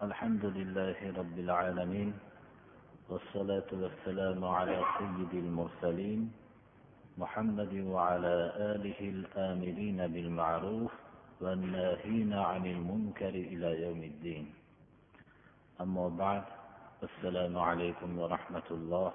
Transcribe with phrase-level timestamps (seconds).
[0.00, 2.12] الحمد لله رب العالمين
[3.08, 6.32] والصلاة والسلام على سيد المرسلين
[7.18, 8.36] محمد وعلى
[8.72, 10.92] آله الآمرين بالمعروف
[11.40, 14.44] والناهين عن المنكر إلى يوم الدين.
[15.80, 16.44] أما بعد
[17.04, 19.12] السلام عليكم ورحمة الله.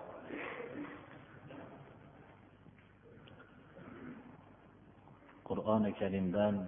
[5.46, 6.66] qur'oni karimdan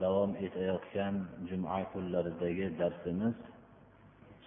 [0.00, 1.14] davom etayotgan
[1.48, 3.36] juma kunlaridagi darsimiz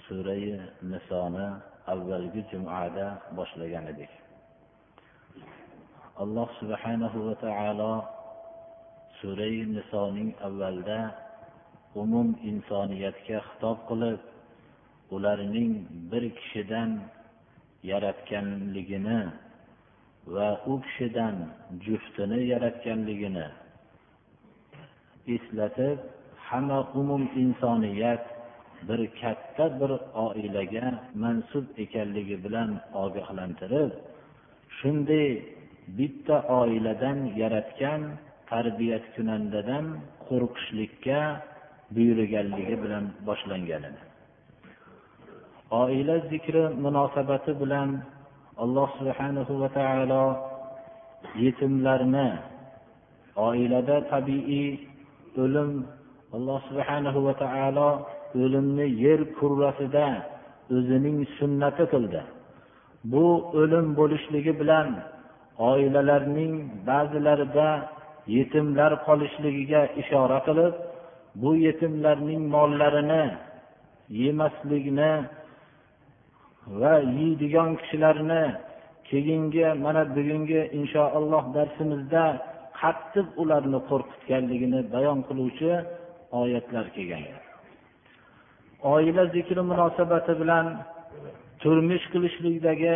[0.05, 0.45] surai
[0.91, 1.47] nisoni
[1.93, 4.11] avvalgi jumada boshlagan edik.
[6.23, 7.93] Alloh subhanahu va taolo
[9.21, 10.99] surai nisoning avvalda
[12.01, 14.19] umum insoniyatga xitob qilib
[15.15, 15.71] ularning
[16.11, 16.91] bir kishidan
[17.91, 19.21] yaratganligini
[20.35, 21.35] va u kishidan
[21.85, 23.47] juftini yaratganligini
[25.35, 25.97] eslatib
[26.49, 28.23] hamma umum insoniyat
[28.87, 29.91] bir katta bir
[30.25, 30.87] oilaga
[31.23, 32.69] mansub ekanligi bilan
[33.03, 33.91] ogohlantirib
[34.77, 35.27] shunday
[35.97, 38.01] bitta oiladan yaratgan
[38.51, 39.85] tarbiyat kunandadan
[40.27, 41.19] qo'rqishlikka
[41.95, 44.01] buyurganligi bilan boshlangan edi.
[45.81, 47.89] Oila zikri munosabati bilan
[48.63, 50.25] alloh subhanahu va taolo
[51.43, 52.29] yetimlarni
[53.47, 54.88] oilada tabiiy
[55.43, 55.71] o'lim
[56.35, 57.89] alloh subhanahu va taolo
[58.43, 60.07] o'limni yer kurrasida
[60.75, 62.21] o'zining sunnati qildi.
[63.11, 63.25] Bu
[63.61, 64.87] o'lim bo'lishligi bilan
[65.71, 66.53] oilalarning
[66.89, 67.69] ba'zilarida
[68.37, 70.73] yetimlar qolishligiga ishora qilib
[71.41, 73.23] bu yetimlarning mollarini
[74.21, 75.13] yemaslikni
[76.79, 78.43] va yeydigan kishilarni
[79.09, 82.23] keyingi mana bugungi inshaalloh darsimizda
[82.81, 85.71] qattiq ularni qo'rqitganligini bayon qiluvchi
[86.41, 87.23] oyatlar kelgan.
[88.93, 90.65] Oila zikri munosabati bilan
[91.61, 92.95] turmush qilishlikdagi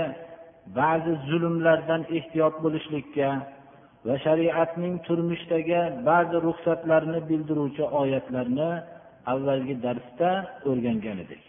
[0.80, 3.30] ba'zi zulmlardan ehtiyot bo'lishlikka
[4.08, 8.70] va shariatning turmushdagi ba'zi ruxsatlarni bildiruvchi oyatlarni
[9.32, 10.30] avvalgi darsda
[10.70, 11.44] o'rgangan edik.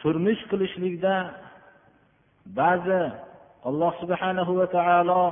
[0.00, 1.14] Turmush qilishlikda
[2.60, 3.00] ba'zi
[3.68, 5.22] alloh subhanahu va taolo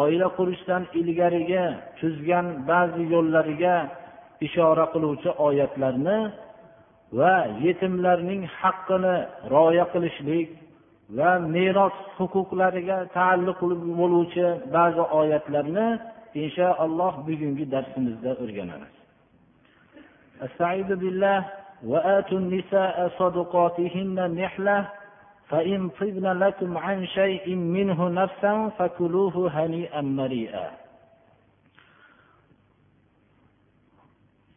[0.00, 1.64] oila qurishdan ilgarigi
[1.98, 3.74] tuzgan ba'zi yo'llariga
[4.46, 6.18] ishora qiluvchi oyatlarni
[7.18, 7.34] va
[7.66, 9.14] yetimlarning haqqini
[9.54, 10.48] rioya qilishlik
[11.18, 15.86] va meros huquqlariga taalluqli bo'luvchi ba'zi oyatlarni
[16.42, 18.94] inshaalloh bugungi darsimizda o'rganamiz
[21.84, 24.88] وآتوا النساء صدقاتهن نحلة
[25.50, 30.70] فإن طبن لكم عن شيء منه نفسا فكلوه هنيئا مريئا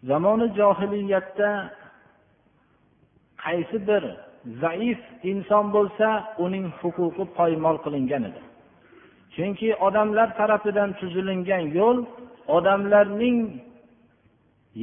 [0.03, 1.51] zamoni johiliyatda
[3.44, 4.03] qaysi bir
[4.62, 5.00] zaif
[5.31, 6.07] inson bo'lsa
[6.45, 8.41] uning huquqi poymol qilingan edi
[9.35, 11.97] chunki odamlar tarafidan tuzilingan yo'l
[12.57, 13.40] odamlarning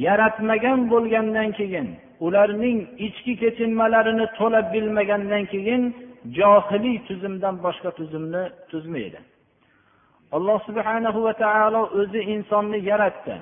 [0.05, 1.87] yaratmagan bo'lgandan keyin
[2.26, 5.82] ularning ichki kechinmalarini to'la bilmagandan keyin
[6.38, 9.20] johiliy tuzumdan boshqa tuzumni tuzmaydi.
[10.36, 13.36] Alloh subhanahu va taolo o'zi insonni yaratdi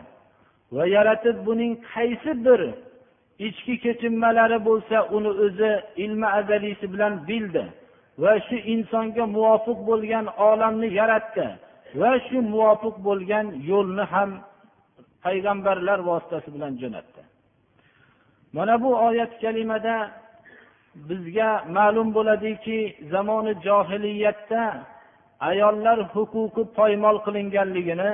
[0.75, 2.61] va yaratib buning qaysi bir
[3.49, 5.73] ichki kechinmalari bo'lsa uni o'zi
[6.05, 7.65] ilmi azaliysi bilan bildi
[8.23, 11.47] va shu insonga muvofiq bo'lgan olamni yaratdi
[12.01, 14.31] va shu muvofiq bo'lgan yo'lni ham
[15.25, 17.10] payg'ambarlar vositasi bilan jo'natdi.
[18.53, 20.11] Mana bu oyat kalimada
[20.95, 22.79] bizga ma'lum bo'ladiki
[23.13, 24.63] zamoni johiliyatda
[25.41, 28.13] ayollar huquqi poymol qilinganligini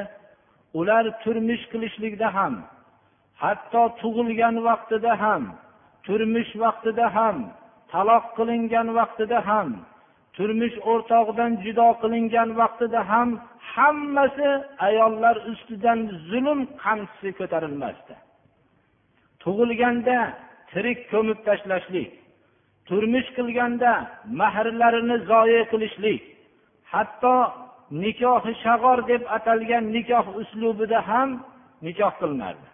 [0.79, 2.55] ular turmush qilishlikda ham
[3.43, 5.43] hatto tug'ilgan vaqtida ham
[6.07, 7.37] turmush vaqtida ham
[7.93, 9.69] taloq qilingan vaqtida ham
[10.37, 13.29] turmush o'rtog'idan judo qilingan vaqtida ham
[13.75, 14.51] hammasi
[14.89, 15.99] ayollar ustidan
[16.31, 18.15] zulm qamchisi ko'tarilmasdi.
[19.47, 20.19] Tug'ilganda
[20.71, 22.11] tirik ko'mib tashlashlik
[22.89, 23.93] turmush qilganda
[24.41, 26.23] mahrlarini zoye qilishlik
[26.93, 27.37] hatto
[28.03, 31.31] nikohi shag'or deb atalgan nikoh uslubida ham
[31.87, 32.69] nikoh qilinardi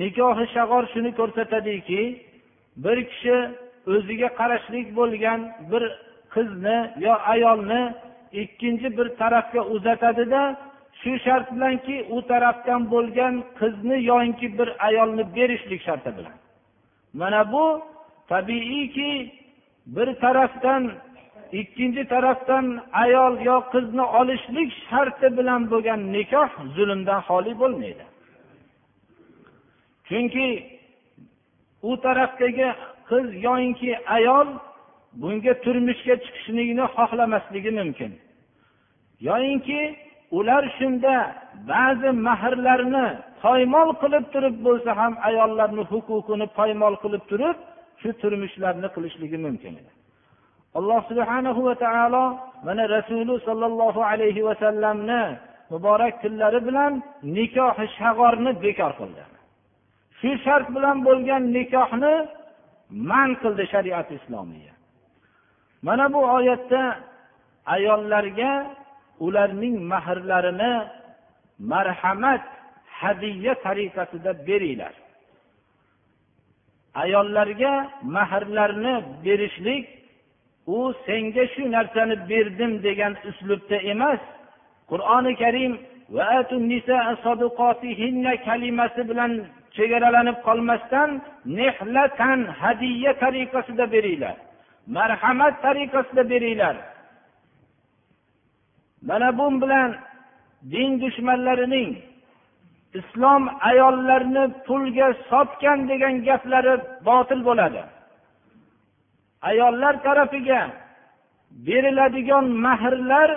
[0.00, 2.02] nikohi shag'or shuni ko'rsatadiki
[2.84, 3.36] bir kishi
[3.94, 5.40] o'ziga qarashlik bo'lgan
[5.70, 5.82] bir
[6.34, 7.82] qizni yo ayolni
[8.42, 10.42] ikkinchi bir tarafga uzatadida
[11.00, 16.36] shu shart bilanki u tarafdan bo'lgan qizni yoinki bir ayolni berishlik sharti bilan.
[17.20, 17.64] Mana bu
[18.28, 19.10] tabiiyki
[19.86, 20.82] bir tarafdan
[21.52, 28.04] ikkinchi tarafdan ayol yo qizni olishlik sharti bilan bo'lgan nikoh zulmdan xoli bo'lmaydi.
[30.08, 30.46] Chunki
[31.82, 32.68] u tarafdagi
[33.08, 34.48] qiz yoinki ayol
[35.20, 38.12] bunga turmushga chiqishlikni xohlamasligi mumkin.
[39.28, 39.80] Yoyinki
[40.30, 41.14] ular shunda
[41.70, 43.06] ba'zi mahrlarni
[43.42, 47.56] poymol qilib turib bo'lsa ham ayollarni huquqini poymol qilib turib
[48.00, 49.92] shu turmushlarni qilishligi mumkin edi.
[50.78, 52.24] Alloh subhanahu va taolo
[52.66, 55.22] mana rasuli sollallohu alayhi vasallamni
[55.72, 56.92] muborak tillari bilan
[57.36, 59.24] nikohi shag'orni bekor qildi.
[60.20, 62.14] Shu shart bilan bo'lgan nikohni
[63.10, 64.74] man qildi shariat islomiya.
[65.86, 66.82] Mana bu oyatda
[67.74, 68.52] ayollarga
[69.20, 70.72] ularning mahrlarini
[71.58, 72.42] marhamat
[73.00, 74.94] hadiya tariqasida beringlar.
[77.02, 77.74] Ayollarga
[78.16, 79.84] mahrlarni berishlik
[80.66, 84.20] u senga shu narsani berdim degan uslubda emas
[84.90, 85.72] qur'oni karim
[88.48, 89.32] kalimasi bilan
[89.76, 91.10] chegaralanib qolmasdan
[91.58, 94.36] nehlatan hadiya tariqasida beringlar
[94.86, 96.76] marhamat tariqasida beringlar.
[99.08, 99.90] Mana bu bilan
[100.72, 101.90] din dushmanlarining
[102.98, 106.74] islom ayollarni pulga sotgan degan gaplari
[107.08, 107.82] botil bo'ladi.
[109.50, 110.60] Ayollar tarafiga
[111.66, 113.30] beriladigan mahrlar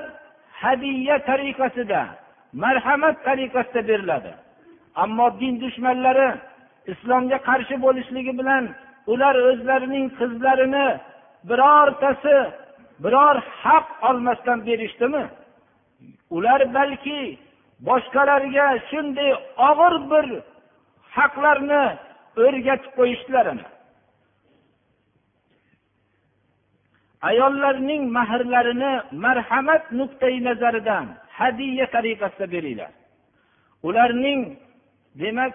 [0.61, 2.01] hadiya tariqasida
[2.63, 4.31] marhamat tariqasida beriladi.
[5.03, 6.29] Ammo din dushmanlari
[6.91, 8.63] islomga qarshi bo'lishligi bilan
[9.11, 10.87] ular o'zlarining qizlarini
[11.49, 12.37] birortasi
[13.03, 15.23] biror haq olmasdan berishdimi?
[16.35, 17.21] Ular balki
[17.87, 19.31] boshqalarga shunday
[19.69, 20.25] og'ir bir
[21.17, 21.83] haqlarni
[22.43, 23.65] o'rgatib qo'yishlarini
[27.29, 28.93] ayollarning mahrlarini
[29.25, 31.05] marhamat nuqtai nazaridan
[31.39, 32.91] hadiya tariqasida beringlar.
[33.87, 34.41] Ularning
[35.21, 35.53] demak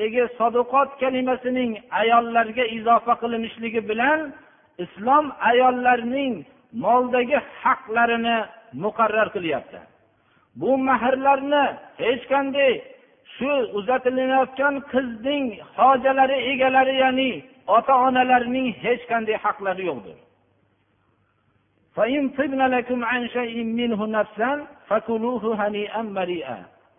[0.00, 4.20] degi saduqot kalimasining ayollarga izofa qilinishligi bilan
[4.84, 6.34] islom ayollarning
[6.72, 8.38] moldagi haqlarini
[8.72, 9.80] muqarrar qilyapti.
[10.60, 11.64] Bu mahrlarni
[12.02, 12.72] hech qanday
[13.36, 17.30] shu uzatilayotgan qizning hojalari egalari ya'ni
[17.76, 20.18] ota onalarining hech qanday haqlari yo'qdir.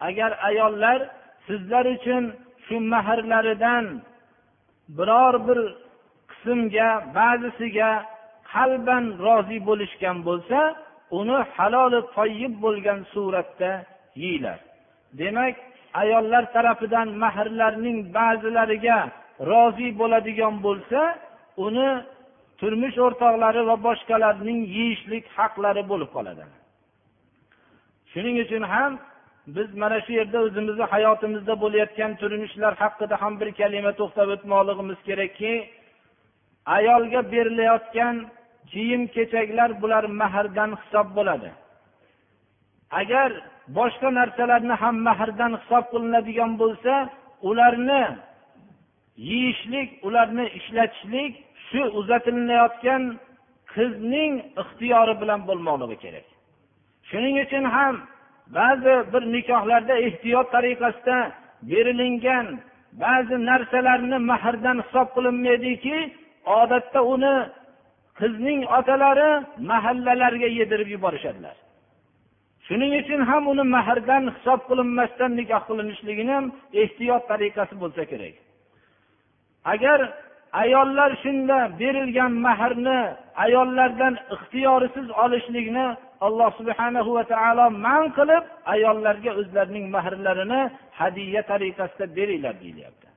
[0.08, 1.00] Agar ayollar
[1.48, 2.24] sizlar uchun
[2.66, 3.86] shu mahrlaridan
[4.98, 5.60] biror bir
[6.32, 7.92] qismga ba'zisiga
[8.54, 10.60] qalban rozi bo'lishgan bo'lsa
[11.20, 13.72] uni haloli toyib bo'lgan suratda
[14.24, 14.60] yeyglar
[15.22, 15.56] demak
[16.02, 19.00] ayollar tarafidan mahrlarning ba'zilariga
[19.52, 21.02] rozi bo'ladigan bo'lsa
[21.66, 21.90] uni
[22.60, 26.44] turmush o'rtoqlari va boshqalarning yeyishlik haqlari bo'lib qoladi.
[28.12, 28.92] Shuning uchun ham
[29.56, 35.54] biz mana shu yerda o'zimizni hayotimizda bo'layotgan turmushlar haqida ham bir kalima to'xtab o'tmoqligimiz kerakki
[36.78, 38.16] ayolga berilayotgan
[38.72, 41.50] kiyim kechaklar bular mahrdan hisob bo'ladi.
[43.02, 43.30] Agar
[43.78, 46.94] boshqa narsalarni ham mahrdan hisob qilinadigan bo'lsa
[47.50, 48.04] ularni
[49.30, 51.34] yeyishlik ularni ishlatishlik
[51.68, 53.04] shu uzatilayotgan
[53.74, 56.28] qizning ixtiyori bilan bo'lmoqligi kerak.
[57.10, 57.96] Shuning uchun ham
[58.58, 61.18] ba'zi bir nikohlarda ehtiyot tariqasida
[61.70, 62.46] berilingan
[63.04, 65.98] ba'zi narsalarni mahrdan hisob qilinmaydiki
[66.60, 67.36] odatda uni
[68.20, 69.30] qizning otalari
[69.72, 71.56] mahallalarga yedirib yuborishadilar.
[72.68, 76.46] Shuning uchun ham uni mahrdan hisob qilinmasdan nikoh qilinishligini ham
[76.82, 78.36] ehtiyot tariqasi bo'lsa kerak.
[79.74, 80.00] Agar
[80.64, 83.00] ayollar shunda berilgan mahrni
[83.46, 85.88] ayollardan ixtiyorisiz olishlikni
[86.26, 90.62] alloh subhana va taolo man qilib ayollarga o'zlarining mahrlarini
[91.00, 93.08] hadiya tariqasida beringlar deyilyapti.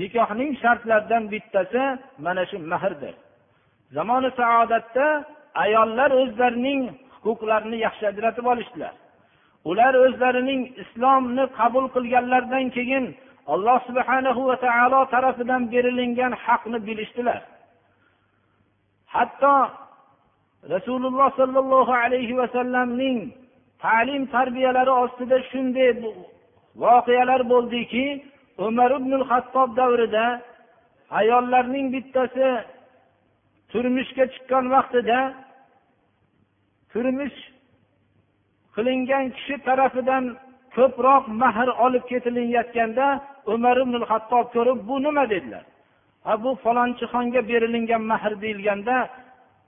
[0.00, 1.82] Nikohning shartlaridan bittasi
[2.24, 3.14] mana shu mahrdir.
[3.96, 5.06] Zamoni saodatda
[5.64, 6.80] ayollar o'zlarining
[7.24, 8.94] huquqlarini yaxshi ajratib olishdilar.
[9.70, 13.04] Ular o'zlarining islomni qabul qilganlaridan keyin
[13.54, 17.40] alloh subhanahu va taolo tarafidan berilingan haqni bilishdilar.
[19.14, 19.54] Hatto
[20.74, 23.18] rasululloh sollallohu alayhi vasallamning
[23.84, 25.90] ta'lim tarbiyalari ostida shunday
[26.82, 28.06] voqealar bo'ldiki
[28.66, 30.26] umar ibn hattob davrida
[31.20, 32.48] ayollarning bittasi
[33.74, 35.18] turmushga chiqqan vaqtida
[36.92, 37.38] turmush
[38.74, 40.24] qilingan kishi tarafidan
[40.76, 43.06] ko'proq mahr olib ketilayotganda
[43.54, 45.24] umar ibn hattob ko'rib bu nima?
[45.32, 45.64] dedilar.
[46.26, 48.96] Ha bu falonchi xonga berilingan mahr deyilganda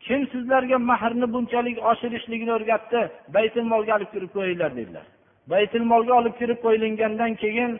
[0.06, 3.00] kim sizlarga mahrni bunchalik oshirishligini o'rgatdi?
[3.36, 5.06] Baytul molga olib kirib qo'yinglar dedilar.
[5.52, 7.70] Baytul molga olib kirib qo'yilgandan keyin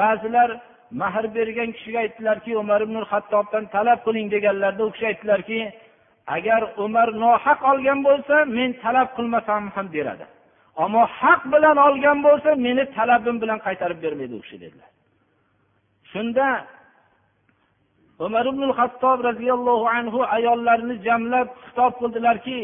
[0.00, 0.48] ba'zilar
[1.00, 5.60] mahr bergan kishiga aytdilarki umar ibn hattobdan talab qiling deganlarida u kishi aytdilarki
[6.36, 10.26] agar umar nohaq olgan bo'lsa men talab qilmasam ham beradi
[10.76, 14.90] ammo haq bilan olgan bo'lsa meni talabim bilan qaytarib bermaydi u kishi dedilar.
[16.12, 16.46] Shunda
[18.26, 22.58] umar ibn hattob roziyallohu anhu ayollarni jamlab xitob qildilarki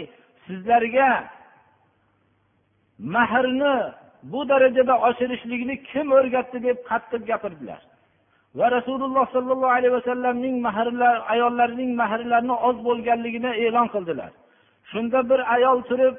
[0.46, 1.10] sizlarga
[3.14, 3.74] mahrni
[4.32, 7.80] bu darajada oshirishlikni kim o'rgatdi deb qattiq gapirdilar.
[8.59, 14.31] va rasululloh sollallohu alayhi vasallamning mahrlar ayollarining mahrlarini oz bo'lganligini e'lon qildilar
[14.91, 16.15] shunda bir ayol turib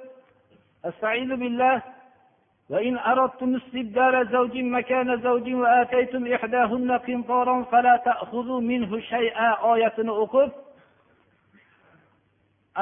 [2.73, 10.51] وإن أردتم استبدال زوج مكان زوج وآتيتم إحداهن قنطارا فلا تأخذوا منه شيئا آية o'qib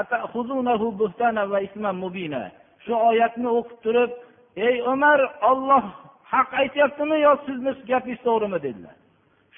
[0.00, 2.42] أتأخذونه بهتانا وإثما مبينا
[2.84, 4.11] shu oyatni o'qib turib
[4.68, 5.20] ey umar
[5.50, 5.84] olloh
[6.32, 8.95] haq aytyaptimi yo sizni gapingiz to'g'rimi dedilar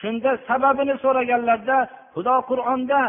[0.02, 1.78] Shunda sababini so'raganlarida
[2.16, 3.02] xudo qur'onda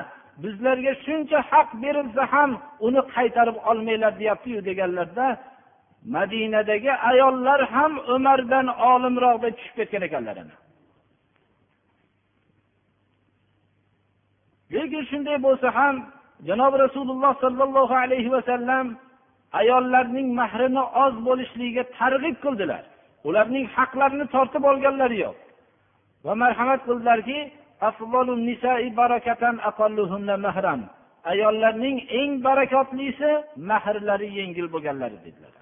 [0.43, 2.51] bizlarga shuncha haq berilsa ham
[2.87, 5.27] uni qaytarib olmanglar deyaptiyu deganlarda
[6.15, 10.37] madinadagi ayollar ham umardan olimroqda tushib ketgan ekanlar
[14.75, 15.95] lekin shunday bo'lsa ham
[16.49, 18.87] janobi rasululloh sollallohu alayhi vasallam
[19.61, 22.83] ayollarning mahrini oz bo'lishligiga targ'ib qildilar.
[23.29, 25.37] Ularning haqlarini tortib olganlari yo'q.
[26.26, 27.40] va marhamat qildilarki
[31.32, 33.32] ayollarning eng barakotlisi
[33.72, 35.54] mahrlari yengil bo'lganlari dedilar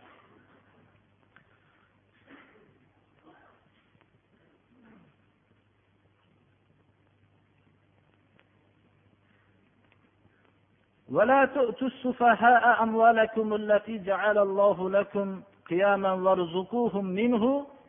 [11.17, 15.27] ولا تؤتوا السفهاء أموالكم التي جعل الله لكم
[15.69, 17.43] قياما وارزقوهم منه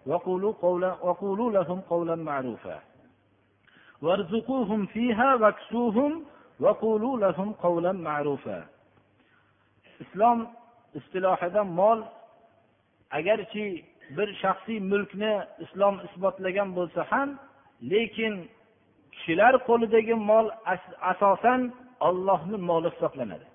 [0.07, 2.81] وقولوا, قولا وقولوا لهم قولا معروفا
[4.03, 6.25] وارزقوهم فيها واكسوهم
[6.61, 8.65] وقولوا لهم قولا معروفا
[10.01, 10.39] islom
[10.99, 11.99] istilohida mol
[13.19, 13.85] agarchi
[14.17, 15.33] bir shaxsiy mulkni
[15.65, 17.29] islom isbotlagan bo'lsa ham
[17.93, 18.35] lekin
[19.15, 20.47] kishilar qo'lidagi mol
[21.13, 21.61] asosan
[22.09, 23.47] ollohni moli hisoblanadi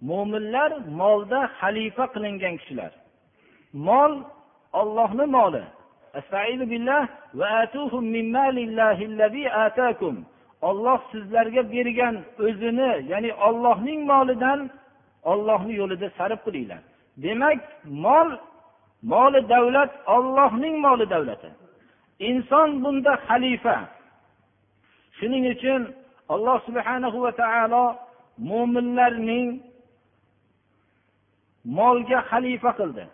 [0.00, 2.92] mo'minlar molda xalifa qilingan kishilar.
[3.72, 4.12] Mol
[4.72, 5.64] ollohni moli.
[10.68, 14.60] Olloh sizlarga bergan o'zini ya'ni ollohning molidan
[15.32, 16.82] ollohni yo'lida sarf qilinglar.
[17.22, 17.60] Demak
[18.04, 18.28] mol
[19.12, 21.50] moli davlat ollohning moli davlati.
[22.28, 23.76] Inson bunda xalifa.
[25.18, 25.80] Shuning uchun
[26.34, 27.84] alloh subhanahu va taolo
[28.50, 29.46] mo'minlarning
[31.78, 33.04] molga xalifa qildi.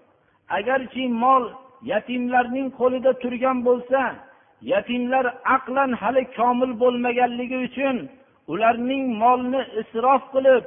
[0.59, 1.45] Agarchi mol
[1.93, 4.01] yatimlarning qo'lida turgan bo'lsa
[4.73, 5.25] yatimlar
[5.57, 7.97] aqlan hali komil bo'lmaganligi uchun
[8.53, 10.63] ularning molni isrof qilib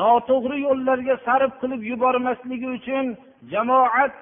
[0.00, 3.06] noto'g'ri yo'llarga sarf qilib yubormasligi uchun
[3.52, 4.12] jamoat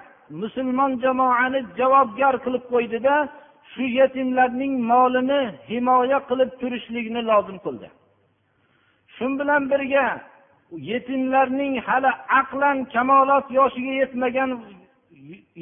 [0.41, 3.15] musulmon jamoani javobgar qilib qo'ydida
[3.73, 7.89] shu yetimlarning molini himoya qilib turishlikni lozim qildi.
[9.15, 10.07] Shu bilan birga
[10.73, 12.11] yetimlarning hali
[12.41, 14.51] aqlan kamolot yoshiga yetmagan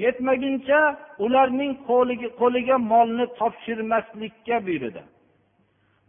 [0.04, 0.80] yetmaguncha
[1.24, 1.72] ularning
[2.40, 5.02] qo'liga molni topshirmaslikka buyurdi.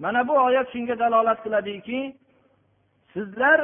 [0.01, 1.99] Mana bu oyat shunga dalolat qiladiki
[3.13, 3.59] sizlar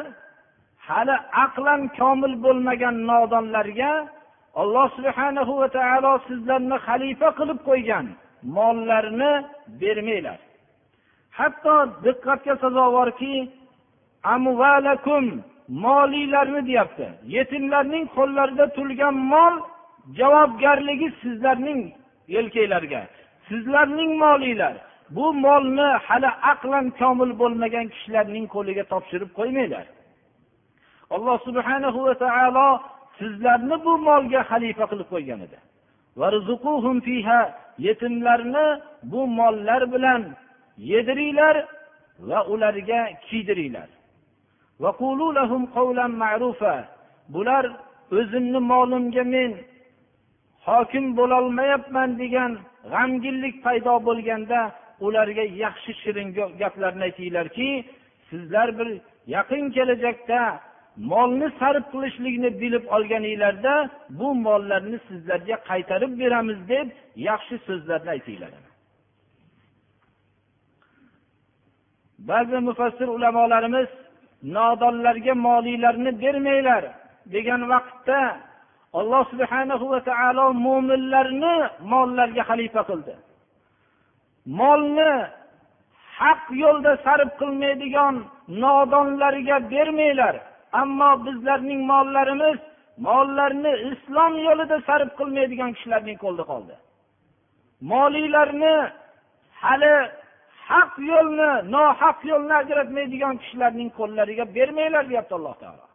[0.88, 3.92] hali aqlan komil bo'lmagan nodonlarga
[4.62, 8.06] alloh subhanahu va taolo sizlarni xalifa qilib qo'ygan
[8.56, 9.34] mollarni
[9.82, 10.40] bermanglar.
[11.38, 11.76] Hatto
[12.06, 13.34] diqqatga sazovorki
[14.24, 17.08] amvalakum molilarni deyapti.
[17.36, 19.54] Yetimlarning qo'llarida turgan mol
[20.20, 21.82] javobgarligi sizlarning
[22.36, 23.02] yelkanglarga.
[23.50, 24.76] Sizlarning molinglar
[25.16, 29.86] bu molni hali aqlan komil bo'lmagan kishilarning qo'liga topshirib qo'ymanglar.
[31.16, 32.68] Alloh subhanahu va taolo
[33.20, 35.58] sizlarni bu molga xalifa qilib qo'ygan edi.
[37.88, 38.68] Yetimlarni
[39.12, 40.22] bu mollar bilan
[40.92, 41.56] yediringlar
[42.30, 43.90] va ularga kiydiringlar.
[47.34, 47.66] Bular
[48.12, 49.52] o'zimni molimga men
[50.68, 52.52] hokim bo'lolmayapman degan
[52.92, 54.60] g'amginlik paydo bo'lganda
[55.06, 56.28] ularga yaxshi shirin
[56.62, 57.70] gaplarni aytinglarki
[58.30, 58.90] sizlar bir
[59.36, 60.40] yaqin kelajakda
[61.12, 63.74] molni sarf qilishlikni bilib olganinglarda
[64.20, 66.88] bu mollarni sizlarga qaytarib beramiz deb
[67.30, 68.52] yaxshi so'zlarni aytinglar.
[72.30, 73.90] Ba'zi mufassir ulamolarimiz
[74.44, 76.84] nodonlarga moliylarni bermanglar
[77.34, 78.20] degan vaqtda
[79.00, 81.56] alloh subhanahu va taolo mo'minlarni
[81.92, 83.14] mollarga xalifa qildi.
[84.60, 85.12] Molni
[86.20, 88.16] haq yo'lda sarf qilmaydigan
[88.64, 90.36] nodonlarga bermanglar
[90.82, 92.60] ammo bizlarning mollarimiz
[93.08, 96.76] mollarni islom yo'lida sarf qilmaydigan kishilarning qo'lida qoldi.
[97.92, 98.76] Moliylarni
[99.64, 99.94] hali
[100.70, 105.86] haq yo'lni nohaq yo'lni ajratmaydigan kishilarning qo'llariga bermanglar deyapti alloh taolo.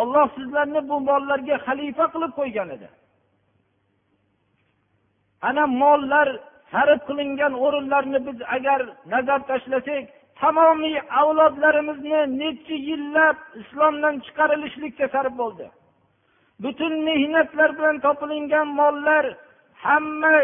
[0.00, 2.88] Olloh sizlarni bu mollarga xalifa qilib qo'ygan edi.
[5.48, 6.28] Ana mollar
[6.72, 8.80] sarf qilingan o'rinlarni biz agar
[9.12, 10.04] nazar tashlasak
[10.40, 15.66] tamomiy avlodlarimizni necha yillab islomdan chiqarilishlikka sarf bo'ldi.
[16.62, 19.24] Butun mehnatlar bilan topilingan mollar
[19.84, 20.36] hamma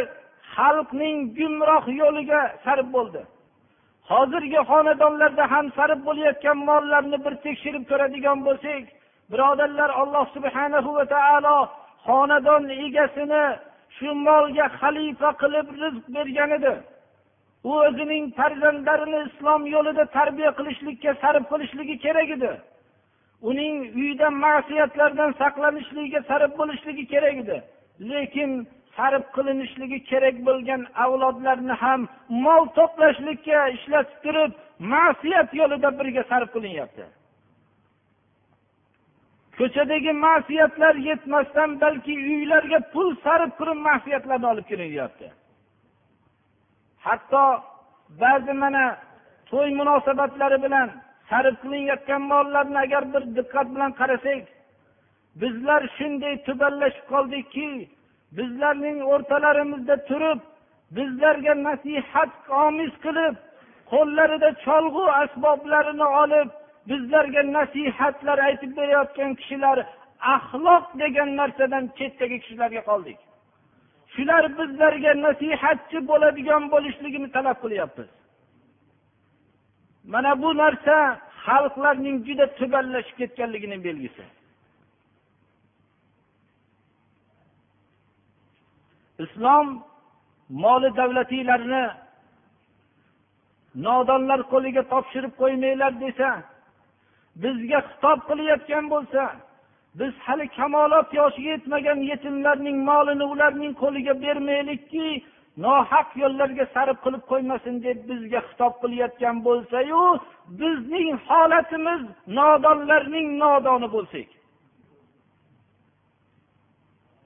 [0.55, 3.23] xalqning gumroh yo'liga sarf bo'ldi.
[4.11, 8.85] Hozirgi xonadonlarda ham sarf bo'layotgan mollarni bir tekshirib ko'radigan bo'lsak
[9.33, 11.57] birodarlar alloh subhanahu va taolo
[12.07, 13.45] xonadon egasini
[13.97, 16.75] shu molga xalifa qilib rizq bergan edi.
[17.69, 22.53] U o'zining farzandlarini islom yo'lida tarbiya qilishlikka sarf qilishligi kerak edi.
[23.51, 27.57] Uning uyida ma'siyatlardan saqlanishligiga sarf bo'lishligi kerak edi.
[28.11, 28.51] Lekin
[28.99, 32.01] sarf qilinishligi kerak bo'lgan avlodlarni ham
[32.45, 34.53] mol to'plashlikka ishlatib turib
[34.93, 37.05] ma'siyat yo'lida birga sarf qilinyapti.
[39.59, 45.27] Ko'chadagi ma'siyatlar yetmasdan balki uylarga pul sarf qilib ma'siyatlarni olib kelinyapti.
[47.07, 47.45] Hatto
[48.23, 48.85] ba'zi mana
[49.51, 50.89] to'y munosabatlari bilan
[51.31, 54.43] sarf qilinayotgan mollarni agar bir diqqat bilan qarasak
[55.41, 57.69] bizlar shunday tubanlashib qoldikki
[58.37, 60.41] bizlarning o'rtalarimizda turib
[60.97, 62.33] bizlarga nasihat
[62.65, 63.35] omiz qilib
[63.93, 66.49] qo'llarida cholg'u asboblarini olib
[66.91, 69.79] bizlarga nasihatlar aytib berayotgan kishilar
[70.35, 73.19] axloq degan narsadan chetdagi kishilarga qoldik.
[74.15, 78.09] Shular bizlarga nasihatchi bo'ladigan bo'lishligini talab qilyapmiz.
[80.13, 80.97] Mana bu narsa
[81.45, 84.25] xalqlarning juda tubanlashib ketganligini belgisi.
[89.25, 89.67] Islom
[90.63, 91.85] moli davlatinglarni
[93.87, 96.31] nodonlar qo'liga topshirib qo'ymanglar desa
[97.43, 99.23] bizga xitob qilayotgan bo'lsa
[99.99, 105.09] biz hali kamolot yoshiga yetmagan yetimlarning molini ularning qo'liga bermaylikki
[105.65, 110.03] nohaq yo'llarga sarf qilib qo'ymasin deb bizga xitob qilayotgan bo'lsayu
[110.61, 112.03] bizning holatimiz
[112.39, 114.29] nodonlarning nodoni bo'lsak.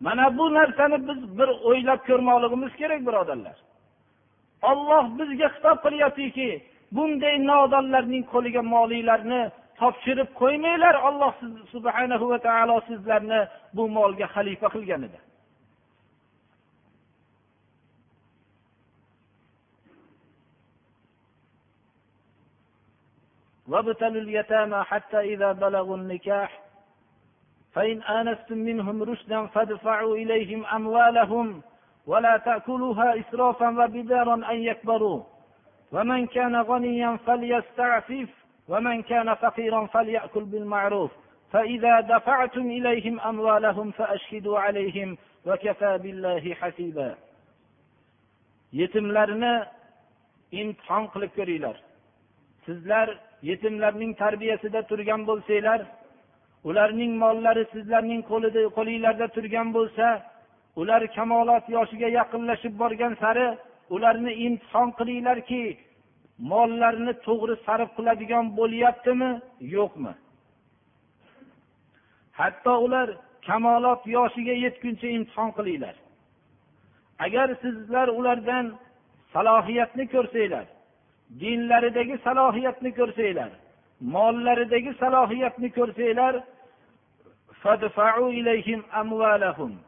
[0.02, 3.58] mana bu narsani biz bir o'ylab ko'rmoqligimiz kerak birodarlar
[4.72, 6.50] olloh bizga xitob qilyaptiki
[6.96, 9.42] bunday nodonlarning qo'liga moliylarni
[9.80, 11.34] topshirib qo'ymanglar olloh
[11.74, 13.40] subhanahu va taolo sizlarni
[13.76, 15.20] bu molga xalifa qilgan edi
[23.72, 26.50] وابتلوا اليتامى حتى إذا بلغوا النكاح
[27.74, 31.62] فإن آنستم منهم رشدا فادفعوا إليهم أموالهم
[32.08, 35.24] ولا تأكلوها إسرافا وبدارا أن يكبروا
[35.92, 38.30] ومن كان غنيا فليستعفف
[38.68, 41.12] ومن كان فقيرا فليأكل بالمعروف
[41.52, 47.16] فإذا دفعتم إليهم أموالهم فأشهدوا عليهم وكفى بالله حسيبا
[48.74, 49.54] yetimlarni
[50.52, 51.78] imtihon qilib ko'ringlar
[52.66, 53.08] sizlar
[53.50, 55.80] yetimlarning tarbiyasida turgan bo'lsanglar
[56.69, 58.23] ularning mollari sizlarning
[58.77, 60.07] qo'linglarda turgan bo'lsa
[60.81, 63.47] ular kamolot yoshiga yaqinlashib borgan sari
[63.95, 65.63] ularni imtihon qilinglarki
[66.51, 69.31] mollarni to'g'ri sarf qiladigan bo'lyaptimi
[69.77, 70.13] yo'qmi?
[72.39, 73.09] Hatto ular
[73.49, 75.95] kamolot yoshiga yetguncha imtihon qilinglar.
[77.27, 78.67] Agar sizlar ulardan
[79.35, 80.67] salohiyatni ko'rsanglar
[81.41, 83.51] dinlaridagi salohiyatni ko'rsanglar
[84.15, 86.35] mollaridagi salohiyatni ko'rsanglar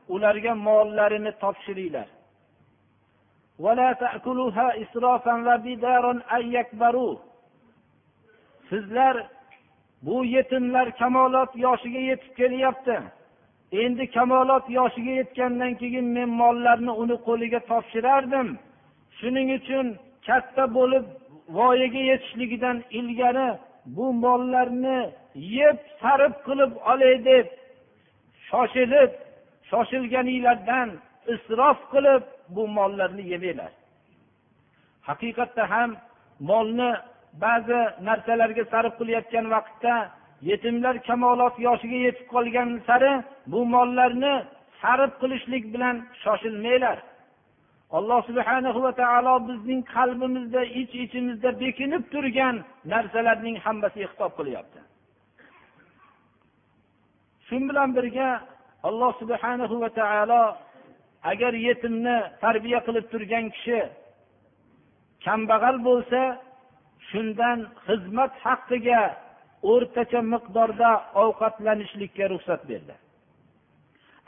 [0.08, 2.08] ularga mollarini topshiringlar.
[8.70, 9.16] sizlar
[10.02, 12.96] bu yetimlar kamolot yoshiga yetib kelyapti.
[13.72, 18.48] Endi kamolot yoshiga yetgandan keyin men mollarni uni qo'liga topshirardim.
[19.18, 19.86] Shuning uchun
[20.26, 21.04] katta bo'lib
[21.56, 23.48] voyaga yetishligidan ilgari
[23.86, 25.00] bu mollarni
[25.34, 27.46] yeb sarf qilib olay deb
[28.48, 29.10] shoshilib
[29.70, 30.88] shoshilganinglardan
[31.34, 32.22] isrof qilib
[32.54, 33.72] bu mollarni yemanglar.
[35.08, 35.90] Haqiqatda ham
[36.48, 36.90] molni
[37.44, 39.94] ba'zi narsalarga sarf qilayotgan vaqtda
[40.50, 43.12] yetimlar kamolot yoshiga yetib qolgan sari
[43.52, 44.34] bu mollarni
[44.80, 46.98] sarf qilishlik bilan shoshilmanglar.
[47.98, 52.56] Alloh subhanahu va taolo bizning qalbimizda ich iç ichimizda bekinib turgan
[52.92, 54.80] narsalarning hammasiga xitob qilyapti.
[57.46, 58.30] Shu bilan birga
[58.88, 60.44] alloh subhanahu va taolo
[61.30, 63.80] agar yetimni tarbiya qilib turgan kishi
[65.24, 66.20] kambag'al bo'lsa
[67.08, 69.02] shundan xizmat haqqiga
[69.72, 70.90] o'rtacha miqdorda
[71.22, 72.94] ovqatlanishlikka ruxsat berdi.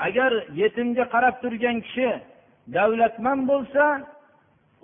[0.06, 0.30] Agar
[0.62, 2.10] yetimga qarab turgan kishi
[2.76, 3.84] davlatman bo'lsa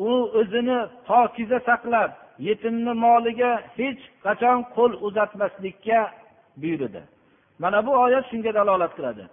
[0.08, 2.10] u o'zini pokiza saqlab
[2.48, 6.00] yetimni moliga hech qachon qo'l uzatmaslikka
[6.60, 7.02] buyurdi.
[7.62, 9.24] Mana bu oyat shunga dalolat qiladi.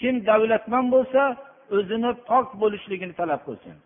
[0.00, 1.22] Kim davlatmand bo'lsa
[1.76, 3.76] o'zini pok bo'lishligini talab qilsin.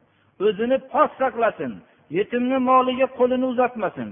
[0.47, 1.73] O'zini pok saqlasin.
[2.19, 4.11] Yetimni moliga qo'lini uzatmasin.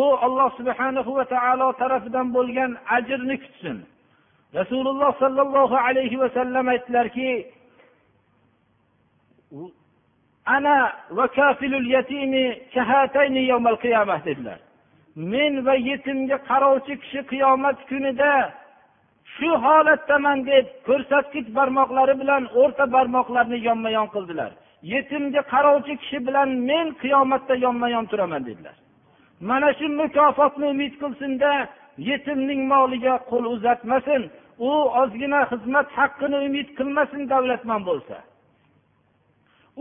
[0.00, 3.78] U alloh subhanahu va taolo tarafidan bo'lgan ajrni kutsin.
[4.58, 7.30] Rasululloh sollallohu alayhi vasallam aytdilarki
[10.56, 10.76] ana
[11.18, 12.46] va kafilul yatimi
[13.84, 14.58] qiyamah dedilar.
[15.16, 18.32] Men va yetimga qarovchi kishi qiyomat kunida
[19.34, 24.50] shu holatdaman deb ko'rsatkich barmoqlari bilan o'rta barmoqlarini yonma yon qildilar.
[24.92, 28.76] Yetimga qarovchi kishi bilan men qiyomatda yonma yon turaman dedilar.
[29.48, 31.50] Mana shu mukofotni umid qilsinda
[32.10, 34.22] yetimning moliga qo'l uzatmasin
[34.58, 34.70] u
[35.02, 38.16] ozgina xizmat haqqini umid qilmasin davlatman bo'lsa.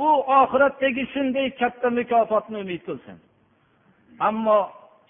[0.06, 0.08] U
[0.40, 3.18] oxiratdagi shunday katta mukofotni umid qilsin.
[4.28, 4.60] Ammo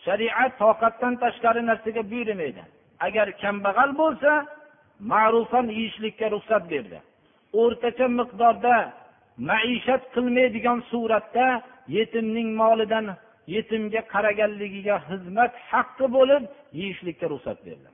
[0.06, 2.64] shariat toqatdan tashqari narsaga buyurmaydi.
[3.08, 4.32] Agar kambag'al bo'lsa
[5.12, 6.98] ma'rufan yeyishlikka ruxsat berdi.
[7.62, 8.76] O'rtacha miqdorda
[9.50, 11.48] maishat qilmaydigan suratda
[11.98, 13.06] yetimning molidan
[13.56, 16.44] yetimga qaraganligiga xizmat haqqi bo'lib
[16.80, 17.90] yeyishlikka ruxsat berdi.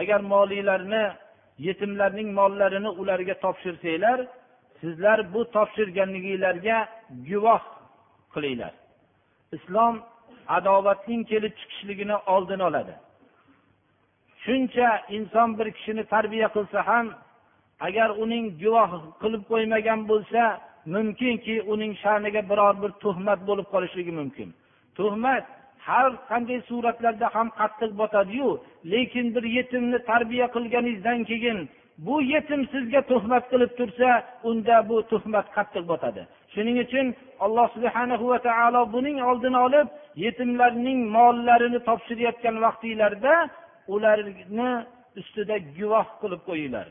[0.00, 1.04] Agar moliylarni
[1.66, 4.18] yetimlarning mollarini ularga topshirsanglar
[4.80, 6.88] sizlar bu topshirganliginglarga
[7.28, 7.62] guvoh
[8.34, 8.72] qilinglar.
[9.56, 9.94] Islom
[10.56, 12.94] adovatning kelib chiqishligini oldini oladi.
[14.44, 17.06] Shuncha inson bir kishini tarbiya qilsa ham
[17.86, 18.90] agar uning guvoh
[19.22, 20.42] qilib qo'ymagan bo'lsa
[20.94, 24.48] mumkinki uning sha'niga biror bir tuhmat bo'lib qolishligi mumkin.
[24.98, 25.44] Tuhmat
[25.88, 28.48] har qanday suratlarda ham qattiq botadiyu
[28.92, 31.58] lekin bir yetimni tarbiya qilganingizdan keyin
[32.06, 34.08] bu yetim sizga tuhmat qilib tursa
[34.48, 36.22] unda bu tuhmat qattiq botadi.
[36.54, 37.06] Shuning uchun
[37.44, 39.86] alloh subhana va taolo buning oldini olib
[40.24, 43.34] yetimlarning mollarini topshirayotgan vaqtinglarda
[43.94, 44.70] ularni
[45.20, 46.86] ustida guvoh qilib qo'yinglar.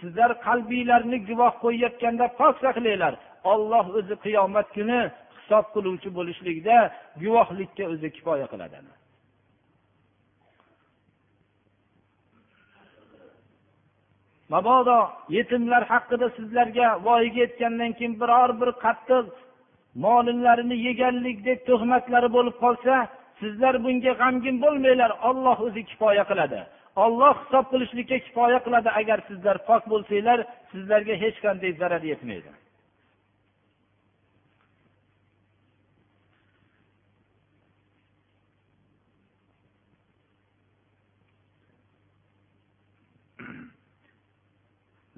[0.00, 3.14] Sizlar qalbinglarni guvoh qo'yayotganda pok saqlanglar.
[3.52, 5.00] Olloh o'zi qiyomat kuni
[5.36, 6.76] hisob qiluvchi bo'lishlikda
[7.22, 8.78] guvohlikka o'zi kifoya qiladi
[14.52, 14.98] mabodo
[15.36, 19.24] yetimlar haqida sizlarga voyaga yetgandan keyin biror bir qattiq
[20.04, 22.94] molinlarini yeganlik deb tuhmatlari bo'lib qolsa
[23.40, 25.10] sizlar bunga g'amgin bo'lmanglar.
[25.28, 26.60] Olloh o'zi kifoya qiladi.
[27.04, 28.88] Olloh hisob qilishlikka kifoya qiladi.
[29.00, 30.38] Agar sizlar pok bo'lsanglar
[30.72, 32.50] sizlarga hech qanday zarar yetmaydi.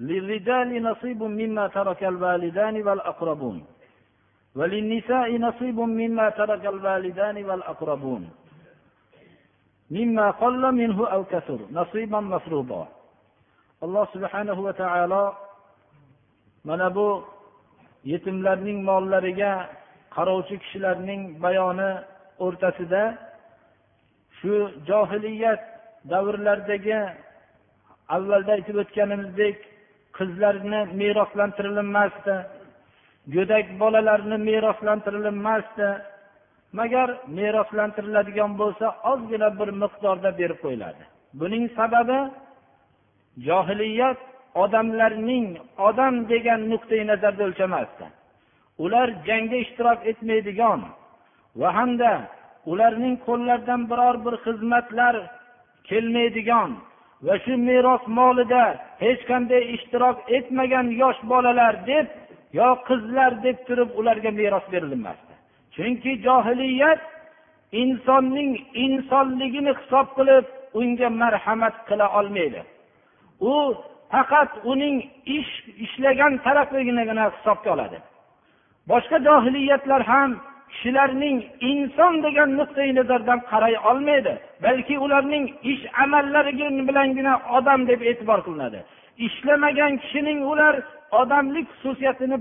[0.00, 3.64] للرجال نصيب مما ترك الوالدان والأقربون
[4.56, 8.22] وللنساء نصيب مما ترك الوالدان والأقربون
[9.90, 12.88] مما قل منه أو كثر نصيبا مفروضا
[13.84, 15.24] alloh subhanahu va taolo
[16.68, 17.08] mana bu
[18.12, 19.52] yetimlarning mollariga
[20.16, 21.90] qarovchi kishilarning bayoni
[22.44, 23.02] o'rtasida
[24.38, 24.52] shu
[24.88, 25.62] johiliyat
[26.12, 27.00] davrlaridagi
[28.16, 29.56] avvalda aytib o'tganimizdek
[30.17, 32.35] qizlarni meroslantirilmasdi
[33.35, 35.89] go'dak bolalarni meroslantirilmasdi.
[36.79, 41.03] Magar meroslantiriladigan bo'lsa ozgina bir miqdorda berib qo'yiladi.
[41.39, 42.19] Buning sababi
[43.47, 44.19] johiliyat
[44.63, 45.47] odamlarning
[45.87, 48.05] odam degan nuqtai nazarda o'lchamasdi.
[48.83, 50.81] Ular jangda ishtirok etmaydigan
[51.59, 52.11] va hamda
[52.71, 55.15] ularning qo'llaridan biror bir xizmatlar
[55.89, 56.71] kelmaydigan
[57.25, 58.63] va shu meros molida
[59.03, 62.07] hech qanday ishtirok etmagan yosh bolalar deb
[62.59, 65.33] yo qizlar deb turib ularga meros berilmasdi.
[65.75, 67.01] Chunki johiliyat
[67.83, 68.51] insonning
[68.85, 70.45] insonligini hisob qilib
[70.79, 72.61] unga marhamat qila olmaydi.
[73.51, 73.53] U
[74.11, 74.95] faqat uning
[75.37, 75.53] ish
[75.85, 77.03] ishlagan tarafigina
[77.35, 77.99] hisobga oladi.
[78.91, 80.31] Boshqa johiliyatlar ham
[80.71, 81.37] kishilarning
[81.71, 84.33] inson degan nuqtai nazardan qaray olmaydi
[84.65, 86.51] balki ularning ish amallari
[86.89, 88.79] bilangina odam deb e'tibor qilinadi.
[89.27, 90.75] Ishlamagan kishining ular
[91.21, 92.37] odamlik xususiyatini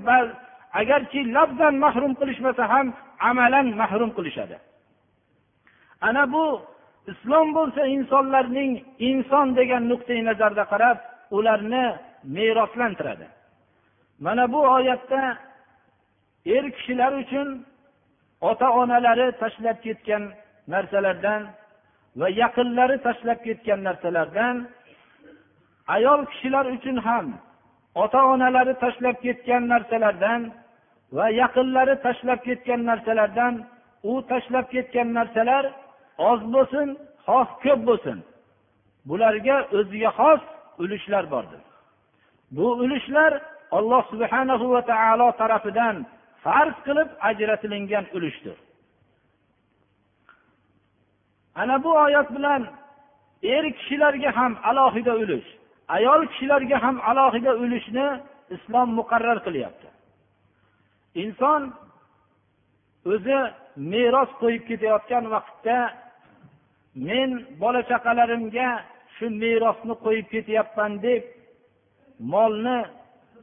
[0.81, 2.87] agarki labdan mahrum qilishmasa ham
[3.31, 4.57] amalan mahrum qilishadi.
[6.09, 6.45] Ana bu
[7.13, 8.73] islom bo'lsa insonlarning
[9.09, 10.99] inson degan nuqtai nazarda qarab
[11.37, 11.87] ularni
[12.37, 13.27] meroslantiradi
[14.25, 15.39] mana bu oyatda
[16.47, 17.49] er kishilar uchun
[18.41, 20.23] ota onalari tashlab ketgan
[20.69, 21.43] narsalardan
[22.17, 24.57] va yaqinlari tashlab ketgan narsalardan
[25.97, 27.27] ayol kishilar uchun ham
[27.95, 30.41] ota onalari tashlab ketgan narsalardan
[31.17, 33.55] va yaqinlari tashlab ketgan narsalardan
[34.11, 35.65] u tashlab ketgan narsalar
[36.31, 36.89] oz bo'lsin
[37.27, 38.19] xoh ko'p bo'lsin.
[39.09, 40.43] Bularga o'ziga xos
[40.83, 41.63] ulushlar bordir.
[42.57, 43.33] Bu ulushlar
[43.79, 45.97] alloh subhanahu va taolo tarafidan
[46.45, 48.57] farz qilib ajratilingan ulushdir
[51.61, 52.63] ana bu oyat bilan
[53.43, 55.49] er kishilarga ham alohida ulush
[55.89, 58.07] ayol kishilarga ham alohida ulushni
[58.57, 59.89] islom muqarrar qilyapti.
[61.23, 61.63] Inson
[63.13, 63.39] o'zi
[63.93, 65.79] meros qo'yib ketayotgan vaqtda
[67.09, 67.31] men
[67.63, 68.69] bola chaqalarimga
[69.17, 71.23] shu merosni qo'yib ketyapman deb
[72.33, 72.79] molni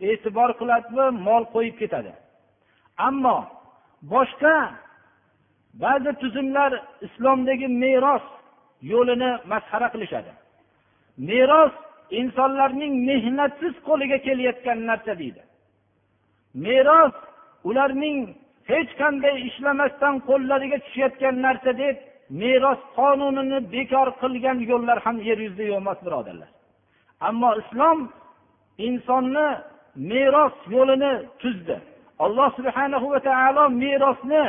[0.10, 2.14] e'tibor qiladimi mol qo'yib ketadi.
[2.98, 3.38] Ammo
[4.14, 4.56] boshqa
[5.74, 8.26] ba'zi tuzumlar islomdagi meros
[8.82, 10.32] yo'lini masxara qilishadi.
[11.30, 11.74] Meros
[12.20, 15.42] insonlarning mehnatsiz qo'liga kelayotgan narsa deydi.
[16.66, 17.14] Meros
[17.70, 18.18] ularning
[18.72, 21.96] hech qanday ishlamasdan qo'llariga tushayotgan narsa deb
[22.42, 26.50] meros qonunini bekor qilgan yo'llar ham yer yuzida yo'q emas birodarlar.
[27.28, 28.00] Ammo islom
[28.88, 29.48] insonni
[30.12, 31.78] meros yo'lini tuzdi.
[32.20, 34.44] Alloh subhanahu va taolo merosni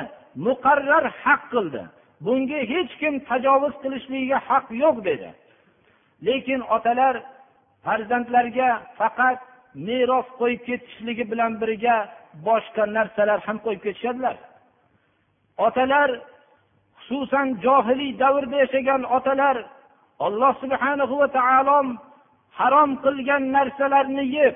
[0.47, 1.83] muqarrar haq qildi.
[2.25, 5.31] Bunga hech kim tajovuz qilishligiga haq yo'q dedi.
[6.27, 7.15] Lekin otalar
[7.85, 9.39] farzandlarga faqat
[9.87, 11.97] meros qo'yib ketishligi bilan birga
[12.47, 14.37] boshqa narsalar ham qo'yib ketishadilar.
[15.67, 16.09] Otalar
[17.07, 19.57] xususan johiliy davrda yashagan otalar
[20.27, 21.79] alloh subhanahu va taolo
[22.59, 24.55] harom qilgan narsalarni yeb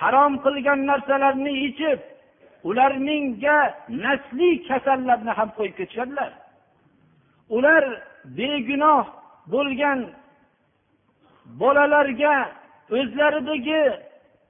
[0.00, 1.98] harom qilgan narsalarni ichib
[2.68, 3.58] ularningga
[4.04, 6.30] nasliy kasallarni ham qo'yib ketishadilar.
[7.56, 7.84] Ular
[8.38, 9.04] begunoh
[9.52, 9.98] bo'lgan
[11.60, 12.34] bolalarga
[12.96, 13.82] o'zlaridagi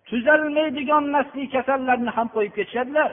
[0.08, 3.10] tuzalmaydigan nasliy kasallarni ham qo'yib ketishadilar.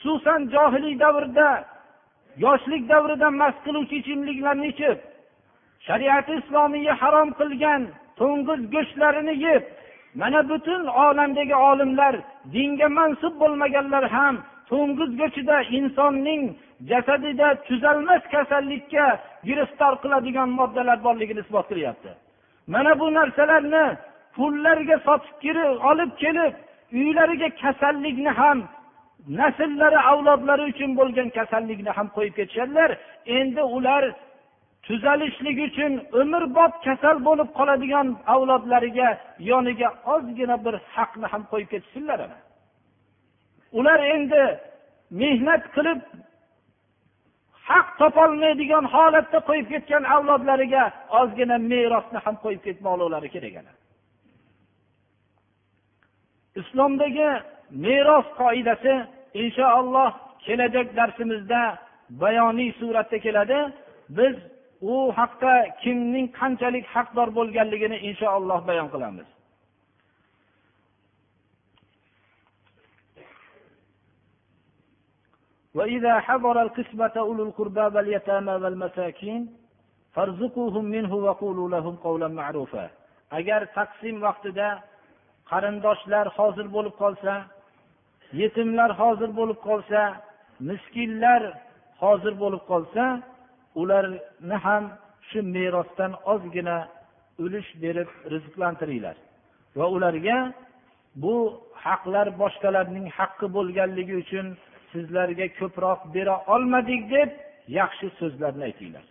[0.00, 1.48] Xususan johiliy davrda
[2.44, 4.98] yoshlik davrida mast qiluvchi ichimliklarni ichib
[5.86, 7.82] shariati islomiya harom qilgan
[8.20, 9.62] to'ng'iz go'shtlarini yeb
[10.14, 12.16] mana butun olamdagi olimlar
[12.52, 14.34] dinga mansub bo'lmaganlar ham
[14.70, 16.42] to'ng'iz go'shtida insonning
[16.90, 19.06] jasadida tuzalmas kasallikka
[19.48, 22.10] giriftor qiladigan moddalar borligini isbot qilyapti.
[22.72, 23.84] Mana bu narsalarni
[24.36, 26.52] pullarga sotib kirib olib kelib
[27.00, 28.58] uylariga kasallikni ham
[29.40, 32.90] nasllari avlodlari uchun bo'lgan kasallikni ham qo'yib ketishadilar.
[33.38, 34.02] Endi ular
[34.86, 39.08] tuzalishlik uchun umrbod kasal bo'lib qoladigan avlodlariga
[39.50, 42.20] yoniga ozgina bir haqni ham qo'yib ketishsinlar
[43.78, 44.42] ular endi
[45.20, 46.00] mehnat qilib
[47.68, 50.84] haq topolmaydigan holatda qo'yib ketgan avlodlariga
[51.20, 53.56] ozgina merosni ham qo'yib ketmoqliklari kerak
[56.60, 57.30] islomdagi
[57.86, 58.94] meros qoidasi
[59.42, 60.10] inshaalloh
[60.46, 61.62] kelajak darsimizda
[62.22, 63.58] bayoniy suratda keladi.
[64.08, 64.34] Biz
[64.81, 69.27] u haqda kimning qanchalik haqdor bo'lganligini inshaalloh bayon qilamiz
[75.79, 79.41] وإذا حضر القسمة أولو القربى واليتامى والمساكين
[80.13, 82.85] فارزقوهم منه وقولوا لهم قولا معروفا
[83.31, 84.67] agar taqsim vaqtida
[85.51, 87.33] qarindoshlar hozir bo'lib qolsa
[88.41, 90.01] yetimlar hozir bo'lib qolsa
[90.69, 91.41] miskinlar
[92.03, 93.03] hozir bo'lib qolsa
[93.80, 94.84] ularni ham
[95.28, 96.78] shu merosdan ozgina
[97.44, 99.16] ulush berib rizqlantiringlar.
[99.78, 100.38] Va ularga
[101.22, 101.36] bu
[101.84, 104.46] haqlar boshqalarning haqqi bo'lganligi uchun
[104.92, 107.30] sizlarga ko'proq bera olmadik deb
[107.78, 109.04] yaxshi so'zlarni aytinglar.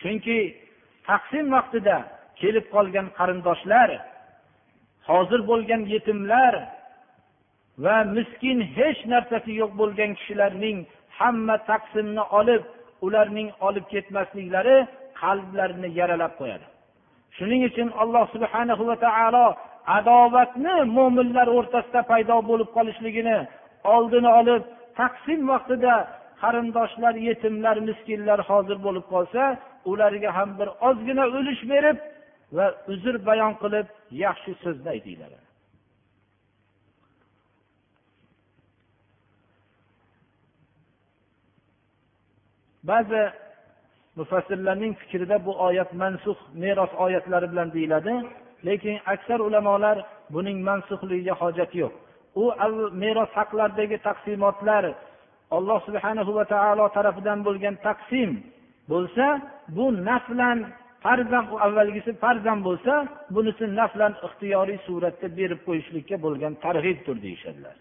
[0.00, 0.38] Chunki
[1.08, 1.96] taqsim vaqtida
[2.40, 3.90] kelib qolgan qarindoshlar
[5.10, 6.54] hozir bo'lgan yetimlar
[7.84, 10.78] va miskin hech narsasi yo'q bo'lgan kishilarning
[11.18, 12.62] hamma taqsimni olib
[13.06, 14.76] ularning olib ketmasliklari
[15.22, 16.66] qalblarini yaralab qo'yadi.
[17.36, 19.46] Shuning uchun alloh subhanahu va taolo
[19.98, 23.38] adovatni mo'minlar o'rtasida paydo bo'lib qolishligini
[23.94, 24.62] oldini olib
[25.00, 25.94] taqsim vaqtida
[26.42, 29.42] qarindoshlar yetimlar miskinlar hozir bo'lib qolsa
[29.90, 31.98] ularga ham bir ozgina ulush berib
[32.56, 33.86] va uzr bayon qilib
[34.24, 35.32] yaxshi so'zni aytinglar
[42.90, 43.22] ba'zi
[44.16, 48.14] mufassirlarning fikrida bu oyat mansux meros oyatlari bilan deyiladi.
[48.66, 49.96] Lekin aksar ulamolar
[50.34, 51.92] buning mansuhligiga hojat yo'q.
[52.42, 52.44] U
[53.02, 54.84] meros haqlaridagi taqsimotlar
[55.56, 58.30] alloh subhana va taolo tarafidan bo'lgan taqsim
[58.92, 59.26] bo'lsa
[59.76, 60.58] bu naflan
[61.04, 62.94] farzan avvalgisi farzan bo'lsa
[63.34, 67.76] bunisi naflan ixtiyoriy suratda berib qo'yishlikka bo'lgan targ'ibdir deyishadilar.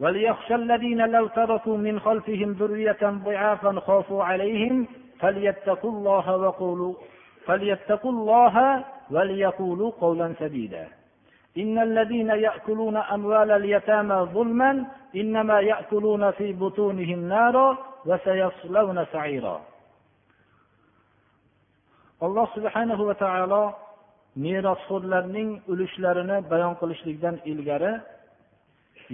[0.00, 4.86] وليخشى الذين لو تركوا من خلفهم ذرية ضعافا خافوا عليهم
[5.20, 6.94] فليتقوا الله وقولوا
[7.46, 10.88] فليتقوا الله وليقولوا قولا سديدا
[11.58, 19.60] إن الذين يأكلون أموال اليتامى ظلما إنما يأكلون في بطونهم نارا وسيصلون سعيرا
[22.24, 23.62] alloh subhanahu va taolo
[24.44, 27.92] merosxo'rlarning ulushlarini bayon qilishlikdan ilgari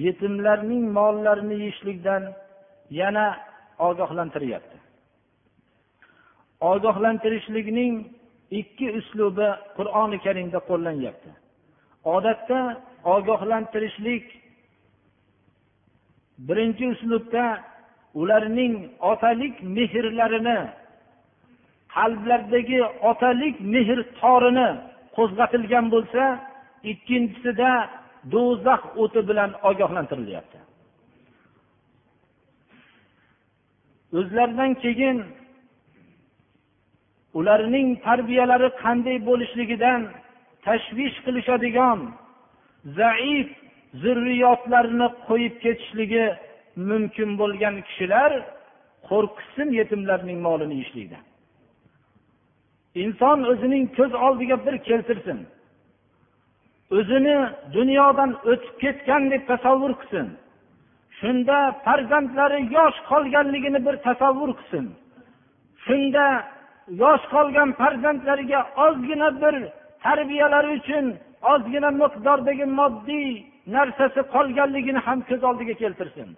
[0.06, 2.24] yetimlarning mollarini yeyishlikdan
[3.00, 3.26] yana
[3.88, 4.78] ogohlantiryapti.
[6.72, 7.94] Ogohlantirishlikning
[8.60, 11.30] ikki uslubi qur'oni karimda qo'llanyapti
[12.16, 12.60] odatda
[13.16, 14.26] ogohlantirishlik
[16.48, 17.46] birinchi uslubda
[18.22, 18.74] ularning
[19.12, 20.60] otalik mehrlarini
[21.96, 22.80] qalblaridagi
[23.12, 24.70] otalik mehr torini
[25.18, 26.24] qo'zg'atilgan bo'lsa
[26.92, 27.72] ikkinchisida
[28.32, 30.60] do'zax o'ti bilan ogohlantirilyapti.
[34.20, 35.18] O'zlaridan keyin
[37.40, 40.02] ularning tarbiyalari qanday bo'lishligidan
[40.66, 42.00] tashvish qilishadigan
[43.00, 43.50] zaif
[44.04, 46.26] zurriyotlarni qo'yib ketishligi
[46.90, 48.32] mumkin bo'lgan kishilar
[49.10, 51.24] qo'rqishsin yetimlarning molini yeyishlikdan
[53.04, 55.40] inson o'zining ko'z oldiga bir keltirsin.
[56.96, 57.38] O'zini
[57.76, 60.28] dunyodan o'tib ketgan deb tasavvur qilsin.
[61.20, 64.86] Shunda farzandlari yosh qolganligini bir tasavvur qilsin.
[65.86, 66.26] Shunda
[67.04, 69.56] yosh qolgan farzandlariga ozgina bir
[70.04, 71.06] tarbiyalari uchun
[71.52, 73.28] ozgina miqdordagi moddiy
[73.76, 76.30] narsasi qolganligini ham ko'z oldiga keltirsin.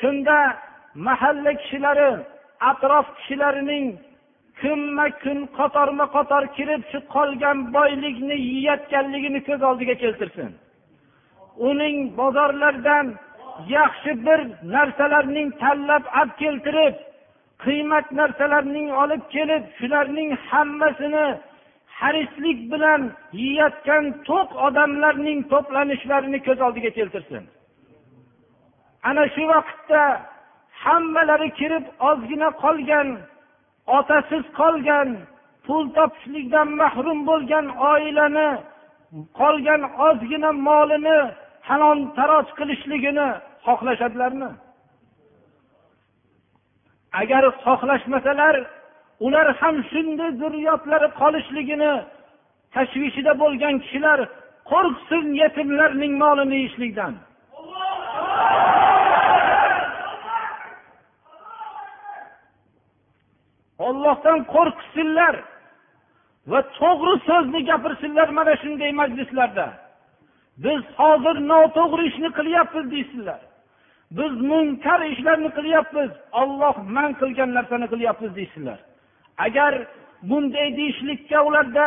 [0.00, 0.36] Shunda
[1.06, 2.10] mahalla kishilari
[2.70, 3.86] atrof kishilarining
[4.60, 10.50] kunma kun qatorma qator kirib shu qolgan boylikni yeyotganligini ko'z oldiga keltirsin.
[11.68, 13.06] Uning bozorlardan
[13.76, 14.40] yaxshi bir
[14.74, 16.94] narsalarning tanlab olib keltirib
[17.64, 21.26] qiymat narsalarning olib kelib shularning hammasini
[21.98, 23.02] harislik bilan
[23.42, 27.42] yeyotgan to'q odamlarning to'planishlarini ko'z oldiga keltirsin.
[29.08, 30.02] Ana shu vaqtda
[30.84, 33.08] hammalari kirib ozgina qolgan
[33.86, 35.08] otasiz qolgan
[35.66, 38.50] pul topishlikdan mahrum bo'lgan oilani
[39.38, 41.18] qolgan ozgina molini
[41.68, 43.28] halon taroj qilishligini
[43.66, 44.50] xohlashadilarmi?
[47.20, 48.56] Agar xohlashmasalar
[49.26, 51.92] ular ham shunday zurriyotlari qolishligini
[52.74, 54.18] tashvishida bo'lgan kishilar
[54.70, 57.12] qo'rqsin yetimlarning molini yeyishlikdan.
[63.78, 65.34] Ollohdan qo'rqishsinlar
[66.50, 69.66] va to'g'ri so'zni gapirsinlar mana shunday majlislarda.
[70.64, 73.40] Biz hozir noto'g'ri ishni qilyapmiz deysizlar
[74.18, 76.10] biz munkar ishlarni qilyapmiz
[76.40, 78.78] olloh man qilgan narsani qilyapmiz deysizlar
[79.46, 79.72] agar
[80.28, 81.86] bunday deyishlikka ularda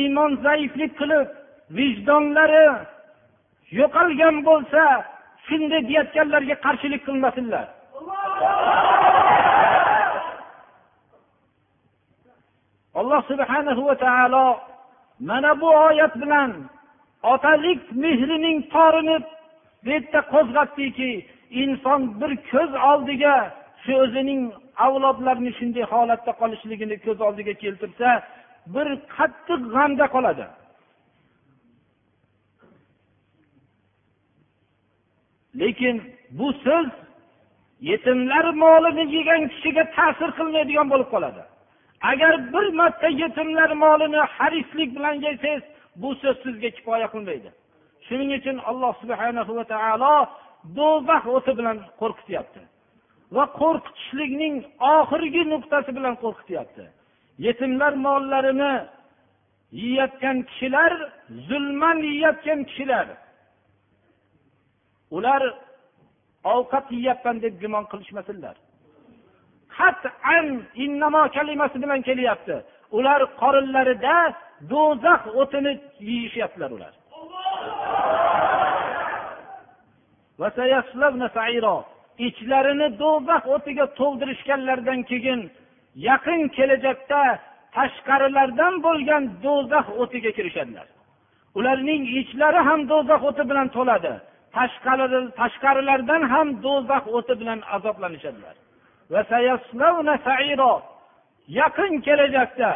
[0.00, 1.28] iymon zaiflik qilib
[1.76, 2.66] vijdonlari
[3.78, 4.82] yo'qolgan bo'lsa
[5.46, 7.66] shunday deyayotganlarga qarshilik qilmasinlar.
[12.94, 14.46] Alloh subhanahu va taolo
[15.20, 16.50] mana bu oyat bilan
[17.22, 19.16] otalik mehrining torini
[19.84, 21.10] bu yerda qo'zg'atdiki
[21.62, 23.34] inson bir ko'z oldiga
[23.82, 24.42] shu o'zining
[24.86, 28.08] avlodlarini shunday holatda qolishligini ko'z oldiga keltirsa
[28.74, 30.46] bir qattiq g'amda qoladi.
[35.60, 35.96] Lekin
[36.38, 36.88] bu so'z
[37.90, 41.42] yetimlar molini yegan kishiga ta'sir qilmaydigan bo'lib qoladi.
[42.00, 45.62] Agar bir marta yetimlar molini harislik bilan yesangiz
[45.96, 47.50] bu so'z sizga kifoya qilmaydi.
[48.06, 50.14] Shuning uchun alloh subhana va taolo
[50.78, 52.60] do'zax o'ti bilan qo'rqityapti.
[53.36, 54.56] Va qo'rqitishlikning
[54.96, 56.84] oxirgi nuqtasi bilan qo'rqityapti.
[57.46, 58.72] Yetimlar mollarini
[59.82, 60.92] yeyayotgan kishilar
[61.48, 63.06] zulman yeyayotgan kishilar
[65.16, 65.42] ular
[66.54, 68.56] ovqat yeyapman deb gumon qilishmasinlar.
[69.80, 70.46] Qat'an
[70.84, 72.56] innamo kalimasi bilan kelyapti.
[72.98, 74.16] Ular qorinlarida
[74.72, 75.72] do'zax o'tini
[76.08, 76.92] yeyishyaptilar ular.
[82.28, 85.40] Ichlarini do'zax o'tiga to'ldirishganlaridan keyin
[86.08, 87.22] yaqin kelajakda
[87.76, 90.86] tashqarilardan bo'lgan do'zax o'tiga kirishadilar.
[91.58, 94.12] Ularning ichlari ham do'zax o'ti bilan to'ladi.
[95.40, 98.54] Tashqarilardan ham do'zax o'ti bilan azoblanishadilar.
[101.60, 102.72] Yaqin kelajakda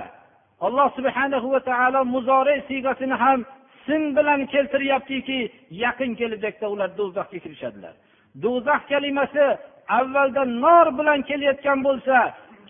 [0.67, 3.41] alloh subhanahu va taolo muzore siygasini ham
[3.87, 5.41] sin bilan keltiryaptiki
[5.85, 7.95] yaqin kelajakda ular do'zaxga kirishadilar.
[8.43, 9.45] Do'zax kalimasi
[9.99, 12.17] avvalda nor bilan kelayotgan bo'lsa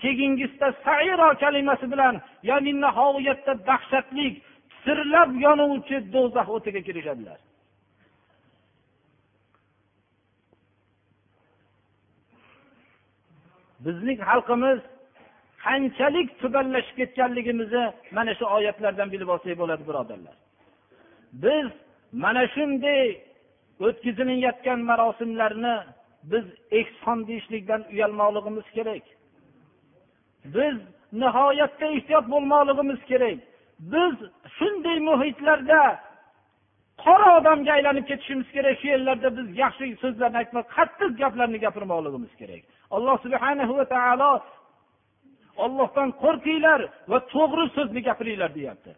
[0.03, 2.15] keyingisida sairo kalimasi bilan
[2.51, 4.35] ya'ni nihoyatda dahshatlik
[4.85, 7.39] sirlab yonuvchi do'zax o'tiga kirishadilar.
[13.85, 14.81] Bizning xalqimiz
[15.65, 17.85] qanchalik tubanlashib ketganligimizni
[18.17, 20.37] mana shu oyatlardan bilib olsak bo'ladi birodarlar.
[21.45, 21.69] Biz
[22.25, 23.05] mana shunday
[23.87, 25.77] o'tkazilayotgan marosimlarni
[26.33, 26.45] biz
[26.81, 29.05] ehson deyishlikdan uyalmoqligimiz kerak.
[30.57, 30.77] Biz
[31.23, 33.39] nihoyatda ehtiyot bo'lmoqligimiz kerak.
[33.93, 34.15] Biz
[34.57, 35.81] shunday muhitlarda
[37.05, 38.75] qora odamga aylanib ketishimiz kerak.
[38.81, 42.63] Shu yerlarda biz yaxshi so'zlarni aytmay qattiq gaplarni gapirmoqligimiz kerak.
[42.97, 44.33] Alloh subhana va taolo
[45.65, 46.81] ollohdan qo'rqinglar
[47.11, 48.93] va to'g'ri so'zni gapiringlar deyapti.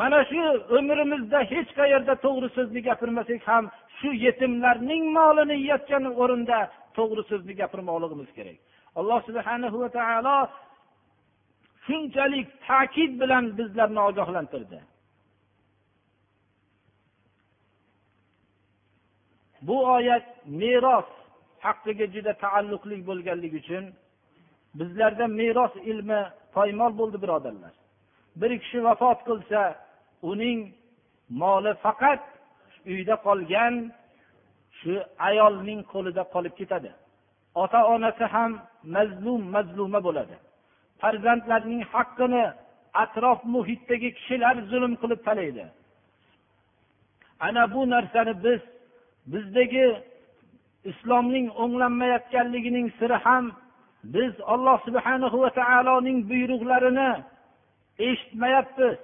[0.00, 0.42] Mana shu
[0.78, 3.64] umrimizda hech qayerda to'g'ri so'zni gapirmasak ham
[3.98, 6.58] shu yetimlarning molini yeyotgan o'rinda
[6.96, 8.58] to'g'ri so'zni gapirmoqligimiz kerak.
[8.98, 10.36] Alloh subhana va taolo
[11.86, 14.80] shunchalik ta'kid bilan bizlarni ogohlantirdi.
[19.66, 20.26] Bu oyat
[20.60, 21.08] meros
[21.64, 23.84] haqqiga juda taalluqli bo'lganligi uchun
[24.78, 26.20] bizlarda meros ilmi
[26.56, 27.74] poymol bo'ldi birodarlar.
[28.40, 29.60] Bir kishi vafot qilsa
[30.30, 30.58] uning
[31.42, 32.22] moli faqat
[32.92, 33.74] uyda qolgan
[34.78, 34.92] shu
[35.28, 36.90] ayolning qo'lida qolib ketadi.
[37.62, 38.52] Ota onasi ham
[38.96, 40.36] mazlum mazluma bo'ladi.
[41.00, 42.44] Farzandlarning haqqini
[43.02, 45.64] atrof muhitdagi kishilar zulm qilib talaydi.
[47.46, 48.60] Ana bu narsani biz
[49.32, 49.86] bizdagi
[50.84, 53.44] islomning o'nglanmayotganligining siri ham
[54.14, 57.10] biz alloh subhanahu va taoloning buyruqlarini
[57.98, 58.96] eshitmayapmiz.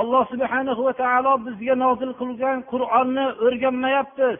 [0.00, 4.38] Alloh subhanahu va taolo bizga nozil qilgan qur'onni o'rganmayapmiz.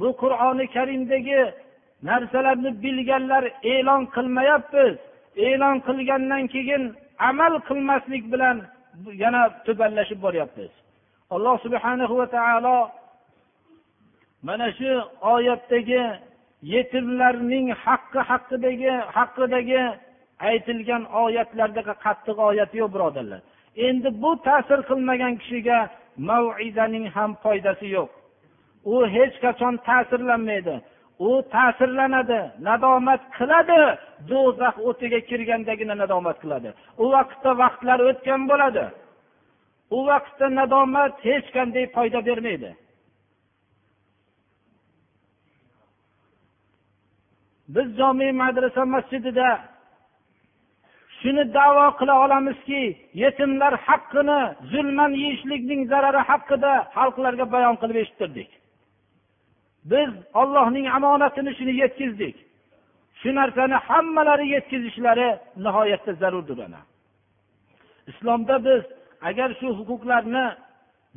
[0.00, 1.42] Bu qur'oni karimdagi
[2.08, 4.94] narsalarni bilganlar e'lon qilmayapmiz.
[5.48, 6.82] E'lon qilgandan keyin
[7.30, 8.56] amal qilmaslik bilan
[9.22, 10.72] yana tubanlashib boryapmiz.
[11.34, 12.76] Alloh subhanahu va taolo
[14.42, 14.90] mana shu
[15.34, 16.02] oyatdagi
[16.74, 19.82] yetimlarning haqqi haqidagi haqidagi
[20.48, 23.40] aytilgan oyatlardagi qattiq oyat yo'q birodarlar.
[23.86, 25.78] Endi bu ta'sir qilmagan kishiga
[26.28, 28.10] maizaning ham foydasi yo'q.
[28.92, 30.76] U hech qachon ta'sirlanmaydi.
[31.28, 33.80] U ta'sirlanadi nadomat qiladi
[34.30, 36.70] do'zax o'tiga kirgandagina nadomat qiladi.
[37.02, 38.84] U vaqtda vaqtlar o'tgan bo'ladi.
[39.96, 42.70] U vaqtda nadomat hech qanday foyda bermaydi.
[47.74, 49.48] Biz jomi madrasa masjidida
[51.20, 52.82] shuni davo qila olamizki
[53.22, 54.40] yetimlar haqqini
[54.72, 58.50] zulman yeyishlikning zarari haqida xalqlarga bayon qilib eshittirdik.
[59.92, 60.10] Biz
[60.40, 62.36] ollohning omonatini shuni yetkazdik.
[63.20, 65.28] Shu narsani hammalari yetkazishlari
[65.64, 66.80] nihoyatda zarurdir ana.
[68.10, 68.82] Islomda biz
[69.28, 70.46] agar shu huquqlarni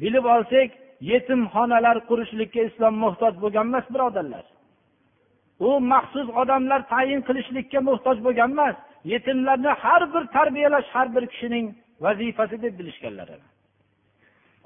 [0.02, 0.70] bilib olsak
[1.12, 4.46] yetimxonalar qurishlikka islom muhtoj bo'lgan emas birodarlar.
[5.68, 8.76] U maxsus odamlar tayin qilishlikka muhtoj bo'lgan emas.
[9.14, 11.66] Yetimlarni har bir tarbiyalash har bir kishining
[12.06, 13.30] vazifasi deb bilishganlar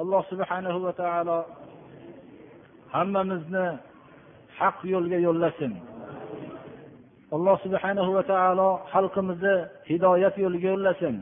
[0.02, 1.40] alloh subhanahu va taolo
[2.94, 3.68] hammamizni
[4.60, 5.74] haq yo'lga yo'llasin.
[7.36, 9.56] Alloh subhanahu va taolo xalqimizni
[9.90, 11.16] hidoyat yo'liga yo'llasin.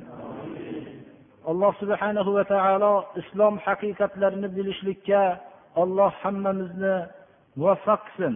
[1.52, 5.24] Alloh subhanahu va taolo islom haqiqatlarini bilishlikka
[5.82, 6.96] olloh hammamizni
[7.60, 8.36] muvaffaq qilsin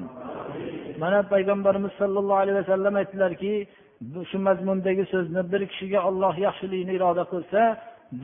[1.03, 3.53] mana payg'ambarimiz sollallohu alayhi vasallam aytdilarki
[4.29, 7.61] shu mazmundagi so'zni bir kishiga olloh yaxshilikni iroda qilsa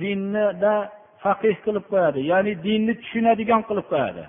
[0.02, 0.76] dinnida
[1.24, 2.20] faqih qilib qo'yadi.
[2.32, 4.24] Ya'ni dinni tushunadigan qilib qo'yadi.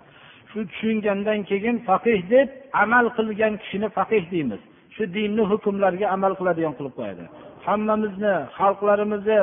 [0.51, 2.49] Shu tushungandan keyin faqih deb
[2.83, 4.61] amal qilgan kishini faqih deymiz.
[4.95, 7.25] Shu dinni hukmlariga amal qiladigan qilib qo'yadi.
[7.67, 9.41] Hammamizni xalqlarimizni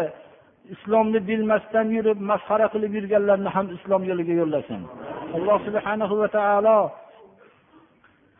[0.73, 4.81] islomni bilmasdan yurib masxara qilib yurganlarni ham islom yo'liga yo'llasin.
[5.37, 6.77] Alloh subhanahu va taolo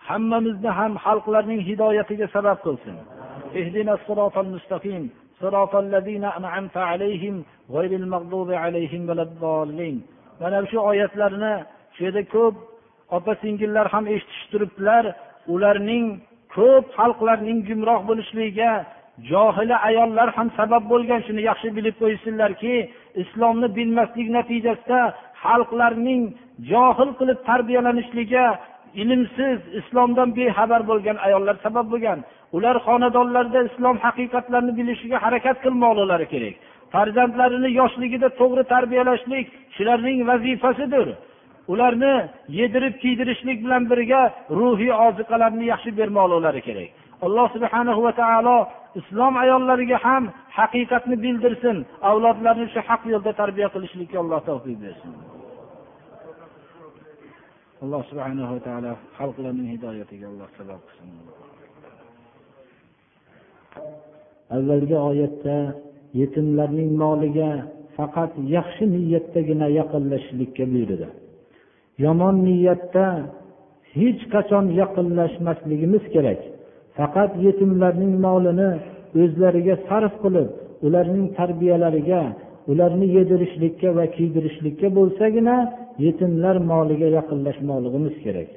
[0.08, 2.96] hammamizni ham xalqlarning hidoyatiga sabab qilsin
[5.42, 7.44] صراط الذين أنعمت عليهم
[7.76, 9.96] غير المغضوب عليهم ولا الضالين
[10.40, 11.54] mana shu oyatlarni
[11.94, 12.54] shu yerda ko'p
[13.16, 15.04] opa singillar ham eshitishib turibdilar
[15.54, 16.06] ularning
[16.56, 18.72] ko'p xalqlarning gumroh bo'lishligiga
[19.30, 22.74] johila ayollar ham sabab bo'lgan shuni yaxshi bilib qo'ysinlarki
[23.22, 25.00] islomni bilmaslik natijasida
[25.44, 26.22] xalqlarning
[26.72, 28.46] johil qilib tarbiyalanishligi
[29.01, 32.19] ilmsiz islomdan bexabar bo'lgan ayollar sabab bo'lgan.
[32.55, 36.55] Ular xonadonlarda islom haqiqatlarini bilishiga harakat qilmoqlilari kerak.
[36.93, 41.07] Farzandlarini yoshligida to'g'ri tarbiyalashlik shularning vazifasidir.
[41.73, 42.13] Ularni
[42.59, 44.21] yedirib kiydirishlik bilan birga
[44.59, 46.89] ruhiy oziqalarni yaxshi bermoqlilari kerak.
[47.25, 48.57] Alloh subhana va taolo
[48.99, 50.23] islom ayollariga ham
[50.59, 51.77] haqiqatni bildirsin.
[52.09, 55.32] Avlodlarini shu haq yo'lda tarbiya qilishlikka alloh tavfiq bersin.
[57.83, 61.09] Alloh subhanava taolo xalqlarning hidoyatiga alloh sabab qilsin.
[64.55, 65.57] Avvalgi oyatda
[66.21, 67.49] yetimlarning moliga
[67.97, 71.07] faqat yaxshi niyatdagina yaqinlashishlikka buyurdi.
[72.05, 73.05] Yomon niyatda
[73.97, 76.39] hech qachon yaqinlashmasligimiz kerak.
[76.97, 78.69] Faqat yetimlarning molini
[79.21, 80.47] o'zlariga sarf qilib
[80.85, 82.21] ularning tarbiyalariga
[82.71, 85.55] ularni yedirishlikka va kiydirishlikka bo'lsagina
[86.05, 88.49] yetimlar moliga yaqinlashmoqligimiz kerak.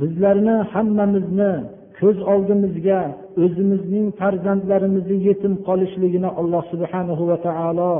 [0.00, 1.52] Bizlarni hammamizni
[2.00, 3.00] ko'z oldimizga
[3.42, 7.92] o'zimizning farzandlarimizni yetim qolishligini alloh subhanahu va taolo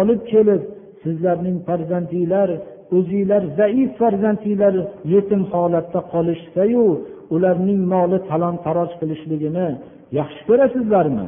[0.00, 0.62] olib kelib
[1.02, 2.48] sizlarning farzandinglar
[2.96, 4.74] o'zinglar zaif farzandinglar
[5.14, 6.84] yetim holatda qolishsayu
[7.34, 9.68] ularning moli talon taroj qilishligini
[10.18, 11.26] yaxshi ko'rasizlarmi?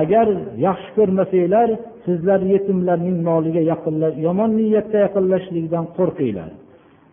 [0.00, 0.26] Agar
[0.66, 1.68] yaxshi ko'rmasanglar
[2.04, 6.50] sizlar yetimlarning moliga yaqinlash yomon niyatda yaqinlashlikdan qo'rqinglar.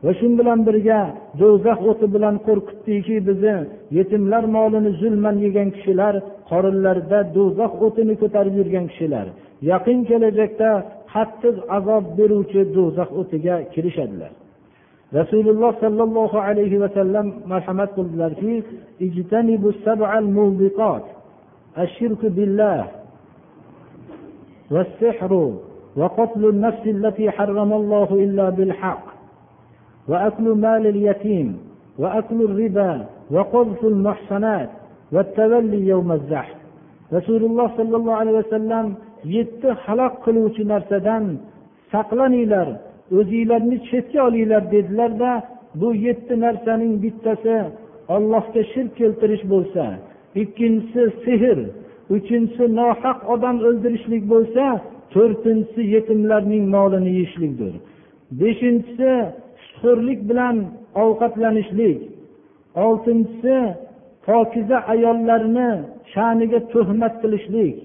[0.06, 1.00] Va shu bilan birga
[1.42, 3.56] do'zax o'ti bilan qo'rqitdiki bizni
[3.98, 6.14] yetimlar molini zulman yegan kishilar
[6.50, 9.26] qorinlarida do'zax o'tini ko'tarib yurgan kishilar.
[9.72, 10.70] Yaqin kelajakda
[11.14, 14.32] qattiq azob beruvchi do'zax o'tiga kirishadilar.
[15.20, 18.54] Rasululloh sollallohu alayhi vasallam marhamat qildilarki
[21.79, 22.87] الشرك بالله
[24.71, 25.53] والسحر
[25.97, 29.05] وقتل النفس التي حرم الله إلا بالحق
[30.09, 31.59] وأكل مال اليتيم
[31.99, 34.71] وأكل الربا وقذف المحصنات
[35.13, 36.55] والتولي يوم الزحف
[37.13, 41.25] رسول الله صلى الله عليه وسلم yetti halok qiluvchi narsadan
[41.93, 42.69] saqlaninglar
[43.19, 45.33] o'zinglarni chetga olinglar dedilarda
[45.81, 47.57] bu yetti narsaning bittasi
[48.15, 49.85] ollohga shirk keltirish bo'lsa
[50.36, 51.58] ikkinchisi sehr
[52.16, 54.64] uchinchisi nohaq odam o'ldirishlik bo'lsa
[55.14, 57.74] to'rtinchisi yetimlarning molini yeyishlikdir.
[58.40, 59.12] Beshinchisi
[59.68, 60.56] suxurlik bilan
[61.04, 61.98] ovqatlanishlik.
[62.86, 63.56] Oltinchisi
[64.26, 65.70] pokiza ayollarni
[66.14, 67.76] sha'niga tuhmat qilishlik.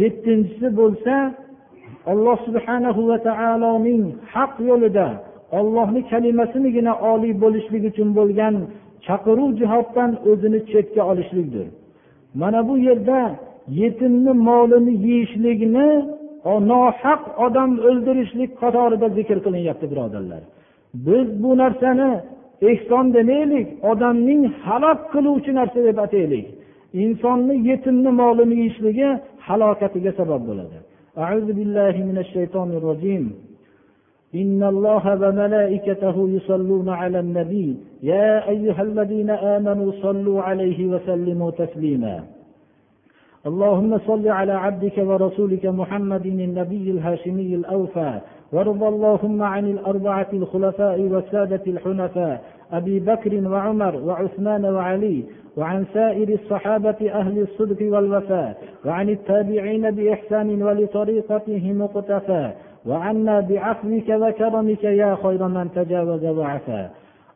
[0.00, 1.14] Yettinchisi bo'lsa
[2.12, 4.04] alloh subhanahu va taoloning
[4.34, 5.08] haq yo'lida
[5.58, 8.54] ollohni kalimasinigina oliy bo'lishlik uchun bo'lgan
[9.07, 11.67] chaqiruv jihoddan o'zini chetga olishlikdir
[12.41, 13.19] mana bu yerda
[13.81, 15.87] yetimni molini yeyishlikni
[16.71, 20.41] nohaq odam o'ldirishlik qatorida zikr qilinyapti birodarlar
[21.07, 22.09] biz bu narsani
[22.71, 26.45] ehson demaylik odamning halok qiluvchi narsa deb ataylik
[27.03, 29.09] insonni yetimni molini yeyishligi
[29.47, 30.79] halokatiga sabab bo'ladi
[31.23, 33.23] أعوذ بالله من الشيطان الرجيم
[34.34, 37.76] إن الله وملائكته يصلون على النبي.
[38.02, 42.24] يا أيها الذين آمنوا صلوا عليه وسلموا تسليما.
[43.46, 48.20] اللهم صل على عبدك ورسولك محمد النبي الهاشمي الأوفى.
[48.52, 52.44] وارض اللهم عن الأربعة الخلفاء والسادة الحنفاء.
[52.72, 55.24] أبي بكر وعمر وعثمان وعلي.
[55.56, 58.62] وعن سائر الصحابة أهل الصدق والوفاء.
[58.86, 62.52] وعن التابعين بإحسان ولطريقتهم مقتفى
[62.86, 66.90] وعنا بعفوك وكرمك يا خير من تجاوز وعفا.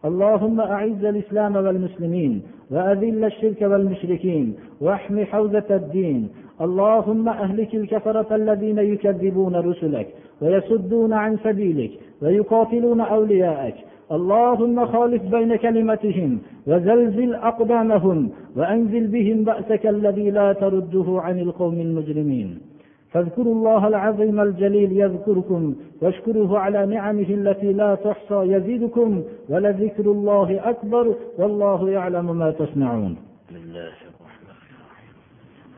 [0.05, 6.29] اللهم أعز الإسلام والمسلمين وأذل الشرك والمشركين واحم حوزة الدين.
[6.61, 10.09] اللهم أهلك الكفرة الذين يكذبون رسلك
[10.43, 11.91] ويصدون عن سبيلك
[12.23, 13.75] ويقاتلون أولياءك.
[14.13, 22.76] اللهم خالف بين كلمتهم وزلزل أقدامهم وأنزل بهم بأسك الذي لا ترده عن القوم المجرمين.
[23.13, 31.15] فاذكروا الله العظيم الجليل يذكركم واشكروه على نعمه التي لا تحصى يزيدكم ولذكر الله أكبر
[31.39, 33.17] والله يعلم ما تصنعون.
[33.51, 35.15] الله الرحمن الرحيم.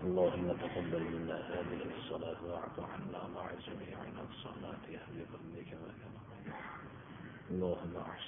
[0.04, 5.70] اللهم تقبل منا هذه الصلاة وأعف عنا مع جميعنا الصلاة أهل وكرمك
[7.50, 8.27] اللهم أحسن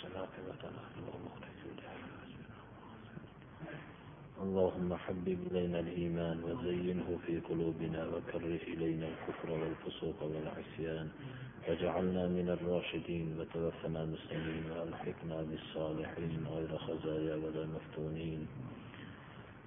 [4.41, 11.09] اللهم حبب إلينا الإيمان وزينه في قلوبنا وكره إلينا الكفر والفسوق والعصيان
[11.68, 18.47] واجعلنا من الراشدين وتوفنا مسلمين وألحقنا بالصالحين غير خزايا ولا مفتونين.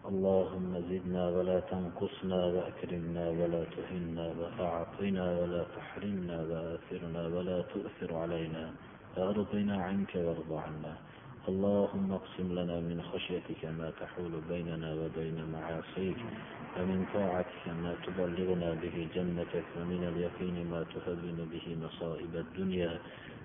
[0.09, 8.73] اللهم زدنا ولا تنقصنا وأكرمنا ولا تهنا وأعطنا ولا تحرمنا وآثرنا ولا تؤثر علينا.
[9.17, 10.93] وأرضنا عنك وارض عنا.
[11.47, 16.17] اللهم اقسم لنا من خشيتك ما تحول بيننا وبين معاصيك
[16.79, 22.99] ومن طاعتك ما تبلغنا به جنتك ومن اليقين ما تهون به مصائب الدنيا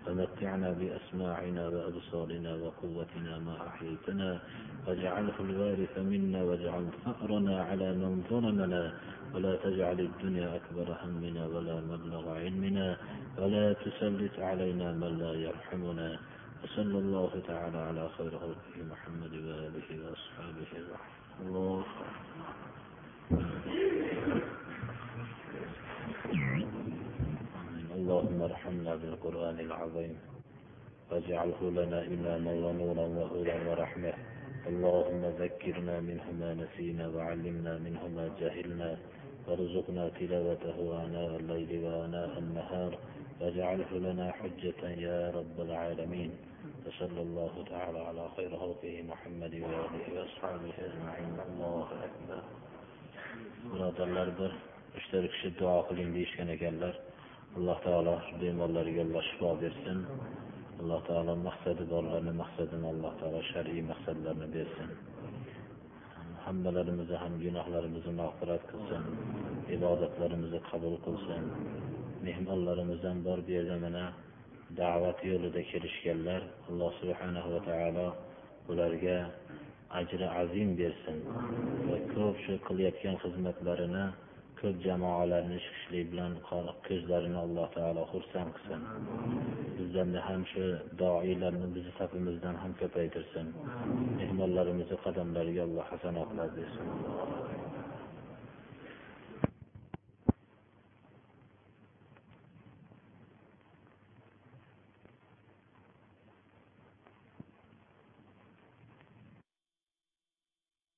[0.07, 4.41] ومتعنا بأسماعنا وأبصارنا وقوتنا ما أحييتنا
[4.87, 8.95] واجعله الوارث منا واجعل ثأرنا على من ظلمنا
[9.35, 12.97] ولا تجعل الدنيا أكبر همنا ولا مبلغ علمنا
[13.39, 16.38] ولا تسلط علينا من لا يرحمنا.
[16.65, 20.73] وصلى الله تعالى على خير خلقه محمد وآله وأصحابه.
[21.41, 21.85] الله.
[27.95, 30.19] اللهم ارحمنا بالقرآن العظيم.
[31.11, 34.15] واجعله لنا إماما ونورا وهدى ورحمة.
[34.67, 38.99] اللهم ذكرنا منه ما نسينا وعلمنا منه ما جهلنا.
[39.49, 42.99] وارزقنا تلاوته آناء الليل وآناء النهار.
[43.42, 46.32] واجعله لنا حجة يا رب العالمين
[46.86, 52.42] وصلى الله تعالى على خير خلقه محمد وآله وأصحابه أجمعين الله أكبر
[53.72, 54.52] birodarlar bir
[54.98, 56.94] uchta kishi duo qiling deyishgan ekanlar
[57.58, 60.00] alloh taolo bemorlarga alloh shifo bersin
[60.82, 64.90] alloh taolo maqsadi borlarni maqsadini alloh taolo shar'iy maqsadlarni bersin
[66.46, 69.04] hammalarimizni ham gunohlarimizni mag'firat qilsin
[69.76, 71.44] ibodatlarimizni qabul qilsin
[72.29, 74.05] Mehmonlarimizdan bor bu yerda mana
[74.81, 76.41] da'vat yo'lida kelishganlar.
[76.69, 78.07] Alloh subhanahu va taolo
[78.71, 79.19] ularga
[80.01, 81.19] ajri azim bersin
[81.89, 84.05] va ko'p shu qilayotgan xizmatlarini
[84.61, 86.33] ko'p jamoalarni chiqishlik bilan
[86.89, 88.83] ko'zlarini alloh taolo xursand qilsin.
[89.79, 90.65] Bizlarni ham shu
[91.03, 93.47] doilarni bizni safimizdan ham ko'paytirsin.
[94.21, 96.87] Mehmonlarimizni qadamlariga alloh hasanotlar bersin.